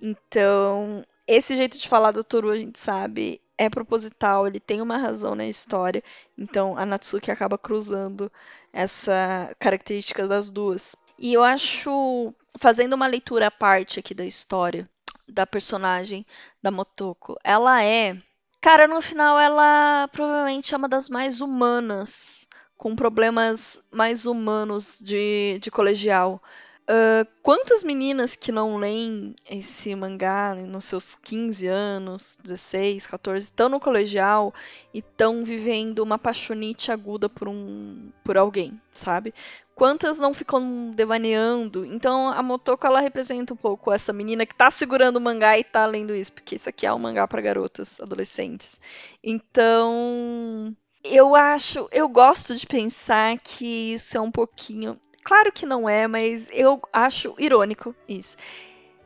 Então, 0.00 1.04
esse 1.26 1.56
jeito 1.56 1.76
de 1.76 1.88
falar 1.88 2.12
do 2.12 2.24
Toru, 2.24 2.50
a 2.50 2.56
gente 2.56 2.78
sabe, 2.78 3.40
é 3.58 3.68
proposital, 3.68 4.46
ele 4.46 4.58
tem 4.58 4.80
uma 4.80 4.96
razão 4.96 5.34
na 5.34 5.46
história. 5.46 6.02
Então 6.36 6.76
a 6.76 6.84
Natsuki 6.86 7.30
acaba 7.30 7.58
cruzando 7.58 8.30
essa 8.72 9.54
característica 9.58 10.26
das 10.26 10.50
duas. 10.50 10.96
E 11.22 11.34
eu 11.34 11.44
acho, 11.44 12.34
fazendo 12.58 12.94
uma 12.94 13.06
leitura 13.06 13.46
à 13.46 13.50
parte 13.50 14.00
aqui 14.00 14.12
da 14.12 14.26
história 14.26 14.88
da 15.28 15.46
personagem 15.46 16.26
da 16.60 16.68
Motoko, 16.68 17.38
ela 17.44 17.80
é, 17.84 18.20
cara, 18.60 18.88
no 18.88 19.00
final 19.00 19.38
ela 19.38 20.08
provavelmente 20.08 20.74
é 20.74 20.76
uma 20.76 20.88
das 20.88 21.08
mais 21.08 21.40
humanas, 21.40 22.48
com 22.76 22.96
problemas 22.96 23.80
mais 23.92 24.26
humanos 24.26 24.98
de, 25.00 25.60
de 25.60 25.70
colegial. 25.70 26.42
Uh, 26.82 27.24
quantas 27.42 27.84
meninas 27.84 28.34
que 28.34 28.50
não 28.50 28.76
leem 28.76 29.36
esse 29.48 29.94
mangá 29.94 30.52
nos 30.54 30.84
seus 30.86 31.14
15 31.14 31.68
anos, 31.68 32.36
16, 32.42 33.06
14, 33.06 33.44
estão 33.44 33.68
no 33.68 33.78
colegial 33.78 34.52
e 34.92 34.98
estão 34.98 35.44
vivendo 35.44 36.00
uma 36.00 36.18
paixonite 36.18 36.90
aguda 36.90 37.28
por 37.28 37.46
um 37.46 38.10
por 38.24 38.36
alguém, 38.36 38.80
sabe? 38.92 39.32
Quantas 39.76 40.18
não 40.18 40.34
ficam 40.34 40.90
devaneando? 40.90 41.84
Então 41.84 42.28
a 42.28 42.42
Motoko 42.42 42.84
ela 42.84 43.00
representa 43.00 43.54
um 43.54 43.56
pouco 43.56 43.92
essa 43.92 44.12
menina 44.12 44.44
que 44.44 44.54
tá 44.54 44.68
segurando 44.68 45.16
o 45.16 45.20
mangá 45.20 45.56
e 45.56 45.62
tá 45.62 45.86
lendo 45.86 46.14
isso, 46.14 46.32
porque 46.32 46.56
isso 46.56 46.68
aqui 46.68 46.84
é 46.84 46.92
um 46.92 46.98
mangá 46.98 47.28
para 47.28 47.40
garotas, 47.40 48.00
adolescentes. 48.00 48.80
Então, 49.22 50.76
eu 51.04 51.34
acho, 51.36 51.88
eu 51.92 52.08
gosto 52.08 52.56
de 52.56 52.66
pensar 52.66 53.38
que 53.38 53.94
isso 53.94 54.16
é 54.16 54.20
um 54.20 54.30
pouquinho 54.30 54.98
Claro 55.24 55.52
que 55.52 55.64
não 55.66 55.88
é, 55.88 56.06
mas 56.06 56.48
eu 56.52 56.80
acho 56.92 57.34
irônico 57.38 57.94
isso. 58.08 58.36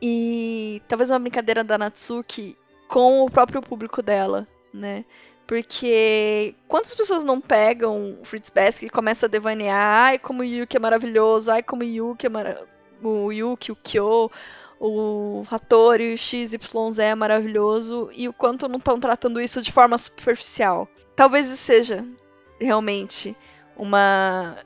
e 0.01 0.81
talvez 0.87 1.09
uma 1.09 1.19
brincadeira 1.19 1.63
da 1.63 1.77
Natsuki 1.77 2.57
com 2.87 3.21
o 3.23 3.31
próprio 3.31 3.61
público 3.61 4.01
dela, 4.01 4.47
né? 4.73 5.05
Porque 5.47 6.55
quantas 6.67 6.93
pessoas 6.93 7.23
não 7.23 7.39
pegam 7.41 8.17
o 8.21 8.25
Fritz 8.25 8.49
Basket 8.49 8.87
e 8.87 8.89
começam 8.91 9.27
a 9.27 9.29
devanear, 9.31 10.09
ai 10.09 10.19
como 10.19 10.41
o 10.41 10.45
Yuki 10.45 10.77
é 10.77 10.79
maravilhoso, 10.79 11.51
ai 11.51 11.63
como 11.63 11.83
o 11.83 11.85
Yuki 11.85 12.25
é 12.27 12.29
maravilhoso 12.29 12.77
o 13.01 13.31
Yuki, 13.31 13.71
o 13.71 13.75
Kyo, 13.75 14.31
o 14.79 15.43
Hattori, 15.49 16.13
o 16.13 16.17
XYZ 16.17 16.99
é 16.99 17.15
maravilhoso 17.15 18.09
e 18.13 18.27
o 18.27 18.33
quanto 18.33 18.67
não 18.67 18.77
estão 18.77 18.99
tratando 18.99 19.41
isso 19.41 19.61
de 19.61 19.71
forma 19.71 19.97
superficial. 19.97 20.87
Talvez 21.15 21.49
isso 21.49 21.63
seja 21.63 22.05
realmente 22.59 23.35
uma 23.75 24.57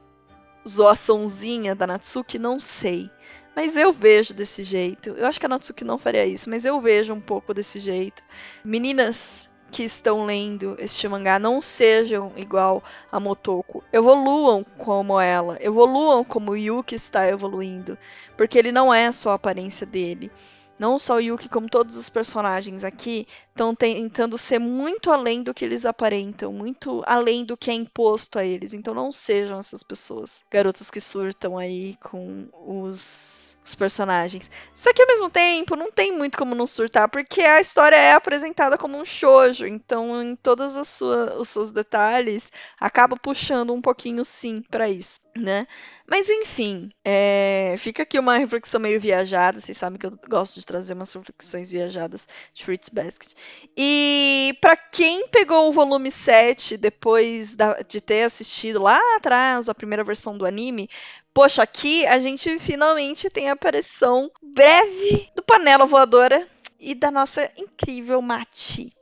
zoaçãozinha 0.67 1.75
da 1.75 1.87
Natsuki, 1.87 2.37
não 2.37 2.59
sei. 2.59 3.09
Mas 3.55 3.75
eu 3.75 3.91
vejo 3.91 4.33
desse 4.33 4.63
jeito. 4.63 5.09
Eu 5.09 5.27
acho 5.27 5.39
que 5.39 5.45
a 5.45 5.49
Natsuki 5.49 5.83
não 5.83 5.97
faria 5.97 6.25
isso, 6.25 6.49
mas 6.49 6.63
eu 6.65 6.79
vejo 6.79 7.13
um 7.13 7.19
pouco 7.19 7.53
desse 7.53 7.79
jeito. 7.79 8.23
Meninas 8.63 9.49
que 9.71 9.83
estão 9.83 10.25
lendo 10.25 10.75
este 10.79 11.07
mangá 11.07 11.39
não 11.39 11.61
sejam 11.61 12.31
igual 12.35 12.83
a 13.11 13.19
Motoko. 13.19 13.83
Evoluam 13.91 14.65
como 14.77 15.19
ela. 15.19 15.57
Evoluam 15.61 16.23
como 16.23 16.51
o 16.51 16.57
Yuki 16.57 16.95
está 16.95 17.27
evoluindo. 17.27 17.97
Porque 18.37 18.57
ele 18.57 18.71
não 18.71 18.93
é 18.93 19.11
só 19.11 19.31
a 19.31 19.35
aparência 19.35 19.85
dele. 19.85 20.31
Não 20.77 20.97
só 20.97 21.15
o 21.15 21.21
Yuki, 21.21 21.47
como 21.47 21.69
todos 21.69 21.95
os 21.95 22.09
personagens 22.09 22.83
aqui, 22.83 23.27
estão 23.51 23.75
tentando 23.75 24.37
ser 24.37 24.59
muito 24.59 25.11
além 25.11 25.43
do 25.43 25.53
que 25.53 25.63
eles 25.63 25.85
aparentam, 25.85 26.51
muito 26.51 27.03
além 27.05 27.45
do 27.45 27.57
que 27.57 27.69
é 27.69 27.73
imposto 27.73 28.39
a 28.39 28.45
eles. 28.45 28.73
Então 28.73 28.93
não 28.93 29.11
sejam 29.11 29.59
essas 29.59 29.83
pessoas, 29.83 30.43
garotas 30.49 30.89
que 30.89 31.01
surtam 31.01 31.57
aí 31.57 31.95
com 32.01 32.47
os 32.65 33.51
os 33.63 33.75
personagens. 33.75 34.49
Só 34.73 34.93
que 34.93 35.01
ao 35.01 35.07
mesmo 35.07 35.29
tempo 35.29 35.75
não 35.75 35.91
tem 35.91 36.11
muito 36.11 36.37
como 36.37 36.55
não 36.55 36.65
surtar, 36.65 37.07
porque 37.09 37.41
a 37.41 37.61
história 37.61 37.95
é 37.95 38.13
apresentada 38.13 38.77
como 38.77 38.97
um 38.97 39.05
shoujo, 39.05 39.65
então 39.65 40.21
em 40.21 40.35
todos 40.35 40.75
os 40.77 41.47
seus 41.49 41.71
detalhes 41.71 42.51
acaba 42.79 43.15
puxando 43.15 43.73
um 43.73 43.81
pouquinho 43.81 44.25
sim 44.25 44.63
para 44.69 44.89
isso, 44.89 45.21
né? 45.35 45.67
Mas 46.07 46.29
enfim, 46.29 46.89
é... 47.05 47.75
fica 47.77 48.03
aqui 48.03 48.19
uma 48.19 48.37
reflexão 48.37 48.79
meio 48.81 48.99
viajada, 48.99 49.59
vocês 49.59 49.77
sabem 49.77 49.99
que 49.99 50.05
eu 50.05 50.11
gosto 50.27 50.59
de 50.59 50.65
trazer 50.65 50.93
umas 50.93 51.13
reflexões 51.13 51.71
viajadas 51.71 52.27
de 52.53 52.65
Fritz 52.65 52.89
Basket. 52.89 53.33
E 53.75 54.57
para 54.59 54.75
quem 54.75 55.27
pegou 55.27 55.69
o 55.69 55.71
volume 55.71 56.11
7 56.11 56.77
depois 56.77 57.55
da... 57.55 57.81
de 57.81 58.01
ter 58.01 58.23
assistido 58.23 58.81
lá 58.81 58.99
atrás 59.15 59.69
a 59.69 59.75
primeira 59.75 60.03
versão 60.03 60.37
do 60.37 60.45
anime, 60.45 60.89
Poxa, 61.33 61.63
aqui 61.63 62.05
a 62.05 62.19
gente 62.19 62.59
finalmente 62.59 63.29
tem 63.29 63.49
a 63.49 63.53
aparição 63.53 64.29
breve 64.41 65.29
do 65.33 65.41
Panela 65.41 65.85
Voadora 65.85 66.45
e 66.77 66.93
da 66.93 67.09
nossa 67.09 67.49
incrível 67.55 68.21
Mati. 68.21 68.93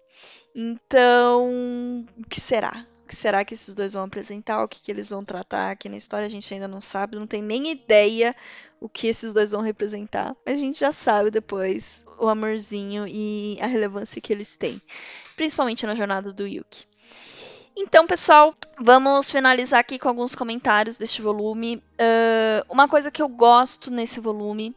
Então, 0.53 2.05
o 2.17 2.29
que 2.29 2.39
será? 2.39 2.85
Que 3.09 3.15
será 3.15 3.43
que 3.43 3.55
esses 3.55 3.73
dois 3.73 3.93
vão 3.93 4.03
apresentar? 4.03 4.63
O 4.63 4.67
que, 4.67 4.79
que 4.79 4.91
eles 4.91 5.09
vão 5.09 5.25
tratar 5.25 5.71
aqui 5.71 5.89
na 5.89 5.97
história? 5.97 6.27
A 6.27 6.29
gente 6.29 6.53
ainda 6.53 6.67
não 6.67 6.79
sabe, 6.79 7.17
não 7.17 7.25
tem 7.25 7.41
nem 7.41 7.71
ideia 7.71 8.35
o 8.79 8.87
que 8.87 9.07
esses 9.07 9.33
dois 9.33 9.49
vão 9.49 9.61
representar. 9.61 10.35
Mas 10.45 10.59
a 10.59 10.61
gente 10.61 10.79
já 10.79 10.91
sabe 10.91 11.31
depois 11.31 12.05
o 12.19 12.29
amorzinho 12.29 13.07
e 13.07 13.57
a 13.61 13.65
relevância 13.65 14.21
que 14.21 14.31
eles 14.31 14.55
têm. 14.55 14.79
Principalmente 15.35 15.87
na 15.87 15.95
jornada 15.95 16.31
do 16.31 16.45
Yuki. 16.45 16.85
Então, 17.75 18.05
pessoal, 18.05 18.53
vamos 18.79 19.31
finalizar 19.31 19.79
aqui 19.79 19.97
com 19.97 20.07
alguns 20.07 20.35
comentários 20.35 20.99
deste 20.99 21.19
volume. 21.19 21.77
Uh, 21.77 22.63
uma 22.69 22.87
coisa 22.87 23.09
que 23.09 23.23
eu 23.23 23.27
gosto 23.27 23.89
nesse 23.89 24.19
volume, 24.19 24.75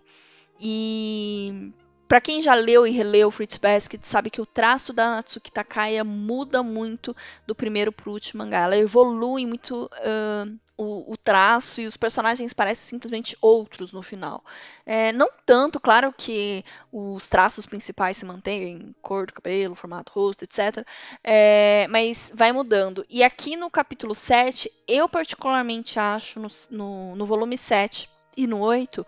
e 0.59 1.71
para 2.13 2.21
quem 2.21 2.43
já 2.43 2.53
leu 2.53 2.87
e 2.87 2.91
releu 2.91 3.31
Fruits 3.31 3.57
Basket, 3.57 3.99
sabe 4.05 4.29
que 4.29 4.43
o 4.43 4.45
traço 4.45 4.93
da 4.93 5.17
Natsuki 5.17 5.51
Takaya 5.51 6.05
muda 6.05 6.63
muito 6.63 7.17
do 7.47 7.55
primeiro 7.55 7.91
pro 7.91 8.13
último 8.13 8.45
mangá. 8.45 8.65
Ela 8.65 8.77
evolui 8.77 9.47
muito 9.47 9.87
uh, 9.87 10.59
o, 10.77 11.15
o, 11.15 11.17
traço 11.17 11.81
e 11.81 11.87
os 11.87 11.97
personagens 11.97 12.53
parecem 12.53 12.87
simplesmente 12.87 13.35
outros 13.41 13.95
no 13.95 14.03
final. 14.03 14.45
É, 14.85 15.11
não 15.13 15.31
tanto, 15.47 15.81
claro 15.81 16.13
que 16.13 16.63
os 16.93 17.31
traços 17.31 17.65
principais 17.65 18.19
se 18.19 18.27
mantêm, 18.27 18.95
cor 19.01 19.27
do 19.27 19.33
cabelo, 19.33 19.75
formato 19.75 20.13
rosto, 20.13 20.43
etc. 20.45 20.87
É, 21.25 21.87
mas 21.89 22.31
vai 22.35 22.53
mudando. 22.53 23.07
E 23.09 23.25
aqui 23.25 23.57
no 23.57 23.71
capítulo 23.71 24.15
7, 24.15 24.71
eu 24.87 25.09
particularmente 25.09 25.99
acho, 25.99 26.39
no, 26.39 26.49
no, 26.71 27.17
no 27.17 27.25
volume 27.25 27.57
7, 27.57 28.12
e 28.37 28.47
no 28.47 28.61
8, 28.61 29.07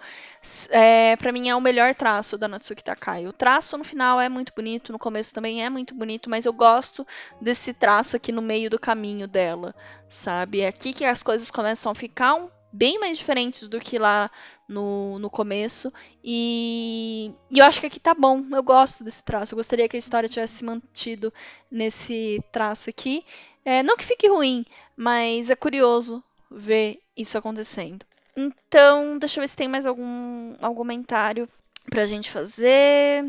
é, 0.70 1.16
para 1.16 1.32
mim 1.32 1.48
é 1.48 1.56
o 1.56 1.60
melhor 1.60 1.94
traço 1.94 2.36
da 2.36 2.46
Natsuki 2.46 2.84
Takai. 2.84 3.26
O 3.26 3.32
traço 3.32 3.78
no 3.78 3.84
final 3.84 4.20
é 4.20 4.28
muito 4.28 4.52
bonito, 4.54 4.92
no 4.92 4.98
começo 4.98 5.34
também 5.34 5.64
é 5.64 5.70
muito 5.70 5.94
bonito, 5.94 6.28
mas 6.28 6.44
eu 6.44 6.52
gosto 6.52 7.06
desse 7.40 7.72
traço 7.72 8.16
aqui 8.16 8.30
no 8.30 8.42
meio 8.42 8.68
do 8.68 8.78
caminho 8.78 9.26
dela, 9.26 9.74
sabe? 10.08 10.60
É 10.60 10.68
aqui 10.68 10.92
que 10.92 11.04
as 11.04 11.22
coisas 11.22 11.50
começam 11.50 11.90
a 11.90 11.94
ficar 11.94 12.34
um, 12.34 12.50
bem 12.74 12.98
mais 12.98 13.16
diferentes 13.16 13.68
do 13.68 13.80
que 13.80 13.98
lá 13.98 14.28
no, 14.68 15.18
no 15.20 15.30
começo. 15.30 15.92
E, 16.22 17.32
e, 17.50 17.58
eu 17.60 17.64
acho 17.64 17.80
que 17.80 17.86
aqui 17.86 18.00
tá 18.00 18.12
bom. 18.12 18.44
Eu 18.50 18.62
gosto 18.62 19.04
desse 19.04 19.22
traço. 19.22 19.54
Eu 19.54 19.56
gostaria 19.56 19.88
que 19.88 19.96
a 19.96 19.98
história 19.98 20.28
tivesse 20.28 20.56
se 20.56 20.64
mantido 20.64 21.32
nesse 21.70 22.42
traço 22.50 22.90
aqui. 22.90 23.24
É, 23.64 23.82
não 23.82 23.96
que 23.96 24.04
fique 24.04 24.28
ruim, 24.28 24.66
mas 24.96 25.50
é 25.50 25.56
curioso 25.56 26.22
ver 26.50 27.00
isso 27.16 27.38
acontecendo. 27.38 28.04
Então, 28.36 29.18
deixa 29.18 29.38
eu 29.38 29.42
ver 29.42 29.48
se 29.48 29.56
tem 29.56 29.68
mais 29.68 29.86
algum, 29.86 30.54
algum 30.60 30.76
comentário 30.76 31.48
pra 31.90 32.06
gente 32.06 32.30
fazer. 32.30 33.24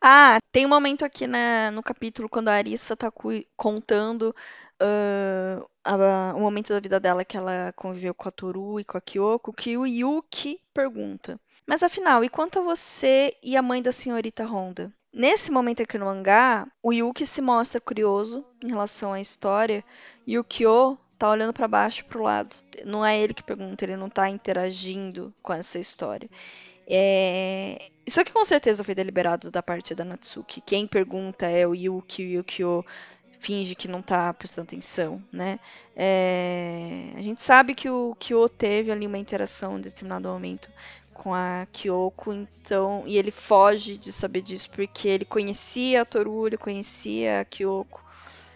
Ah, 0.00 0.38
tem 0.50 0.66
um 0.66 0.68
momento 0.68 1.04
aqui 1.04 1.26
na, 1.26 1.70
no 1.70 1.82
capítulo 1.82 2.28
quando 2.28 2.48
a 2.48 2.54
Arissa 2.54 2.96
tá 2.96 3.12
contando 3.56 4.34
uh, 4.80 5.68
a, 5.84 6.34
o 6.34 6.40
momento 6.40 6.68
da 6.70 6.80
vida 6.80 6.98
dela 6.98 7.24
que 7.24 7.36
ela 7.36 7.72
conviveu 7.76 8.14
com 8.14 8.28
a 8.28 8.32
Toru 8.32 8.80
e 8.80 8.84
com 8.84 8.96
a 8.96 9.00
Kyoko, 9.00 9.52
que 9.52 9.76
o 9.76 9.86
Yuki 9.86 10.60
pergunta. 10.72 11.38
Mas 11.66 11.82
afinal, 11.82 12.24
e 12.24 12.28
quanto 12.28 12.58
a 12.58 12.62
você 12.62 13.36
e 13.42 13.56
a 13.56 13.62
mãe 13.62 13.82
da 13.82 13.92
senhorita 13.92 14.44
Honda? 14.44 14.92
Nesse 15.12 15.50
momento 15.50 15.82
aqui 15.82 15.98
no 15.98 16.06
mangá, 16.06 16.66
o 16.82 16.92
Yuki 16.92 17.26
se 17.26 17.42
mostra 17.42 17.80
curioso 17.80 18.44
em 18.62 18.68
relação 18.68 19.12
à 19.12 19.20
história 19.20 19.84
e 20.26 20.38
o 20.38 20.44
Kyo 20.44 20.98
tá 21.20 21.28
olhando 21.28 21.52
para 21.52 21.68
baixo 21.68 22.02
pro 22.06 22.22
lado. 22.22 22.56
Não 22.84 23.04
é 23.04 23.18
ele 23.20 23.34
que 23.34 23.42
pergunta, 23.42 23.84
ele 23.84 23.94
não 23.94 24.08
tá 24.08 24.30
interagindo 24.30 25.32
com 25.42 25.52
essa 25.52 25.78
história. 25.78 26.28
É... 26.88 27.90
Isso 28.06 28.18
aqui 28.18 28.32
com 28.32 28.44
certeza 28.44 28.82
foi 28.82 28.94
deliberado 28.94 29.50
da 29.50 29.62
parte 29.62 29.94
da 29.94 30.02
Natsuki. 30.02 30.62
Quem 30.62 30.86
pergunta 30.86 31.46
é 31.46 31.66
o 31.66 31.74
Yuki, 31.74 32.24
o 32.24 32.30
Yukio 32.38 32.84
finge 33.38 33.74
que 33.74 33.86
não 33.86 34.00
tá 34.00 34.32
prestando 34.32 34.68
atenção, 34.68 35.22
né? 35.30 35.60
É... 35.94 37.12
A 37.14 37.20
gente 37.20 37.42
sabe 37.42 37.74
que 37.74 37.90
o 37.90 38.16
Kyo 38.18 38.48
teve 38.48 38.90
ali 38.90 39.06
uma 39.06 39.18
interação 39.18 39.78
em 39.78 39.82
determinado 39.82 40.26
momento 40.26 40.70
com 41.12 41.34
a 41.34 41.66
Kyoko, 41.70 42.32
então, 42.32 43.02
e 43.06 43.18
ele 43.18 43.30
foge 43.30 43.98
de 43.98 44.10
saber 44.10 44.40
disso 44.40 44.70
porque 44.70 45.06
ele 45.06 45.26
conhecia 45.26 46.00
a 46.00 46.04
Toru, 46.06 46.46
ele 46.46 46.56
conhecia 46.56 47.40
a 47.40 47.44
Kyoko. 47.44 48.02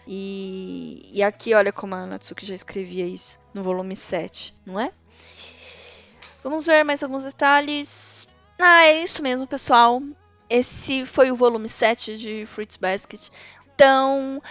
E, 0.07 1.09
e 1.11 1.23
aqui, 1.23 1.53
olha 1.53 1.71
como 1.71 1.95
a 1.95 2.05
Natsuki 2.05 2.45
já 2.45 2.53
escrevia 2.53 3.05
isso 3.05 3.39
no 3.53 3.63
volume 3.63 3.95
7, 3.95 4.55
não 4.65 4.79
é? 4.79 4.91
Vamos 6.43 6.67
ver 6.67 6.83
mais 6.83 7.01
alguns 7.01 7.23
detalhes. 7.23 8.27
Ah, 8.59 8.85
é 8.85 9.01
isso 9.01 9.23
mesmo, 9.23 9.47
pessoal. 9.47 10.01
Esse 10.47 11.05
foi 11.05 11.31
o 11.31 11.35
volume 11.35 11.67
7 11.67 12.17
de 12.17 12.45
Fruits 12.45 12.77
Basket. 12.77 13.29
Então, 13.73 14.41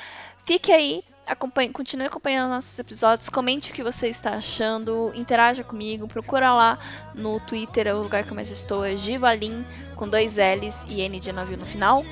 fique 0.45 0.73
aí 0.73 1.05
Acompanhe, 1.27 1.71
continue 1.71 2.07
acompanhando 2.07 2.51
nossos 2.51 2.79
episódios, 2.79 3.31
comente 3.31 3.73
o 3.73 3.75
que 3.75 3.83
você 3.83 4.09
está 4.09 4.35
achando, 4.35 5.11
interaja 5.15 5.65
comigo, 5.65 6.07
procura 6.07 6.53
lá 6.53 6.79
no 7.15 7.41
Twitter, 7.41 7.87
é 7.87 7.95
o 7.95 8.03
lugar 8.03 8.25
que 8.25 8.31
eu 8.31 8.35
mais 8.35 8.51
estou, 8.51 8.85
é 8.85 8.95
Givalin, 8.95 9.65
com 9.97 10.07
dois 10.07 10.37
L's 10.37 10.85
e 10.87 11.01
N 11.01 11.19
de 11.19 11.33
navio 11.33 11.57
no 11.57 11.65
final. 11.65 12.05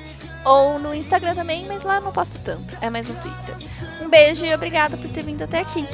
Ou 0.43 0.79
no 0.79 0.93
Instagram 0.93 1.35
também, 1.35 1.65
mas 1.65 1.83
lá 1.83 2.01
não 2.01 2.11
posto 2.11 2.37
tanto, 2.43 2.75
é 2.81 2.89
mais 2.89 3.07
no 3.07 3.15
Twitter. 3.15 3.55
Um 4.01 4.09
beijo 4.09 4.45
e 4.45 4.53
obrigada 4.53 4.97
por 4.97 5.09
ter 5.09 5.23
vindo 5.23 5.43
até 5.43 5.59
aqui. 5.59 5.87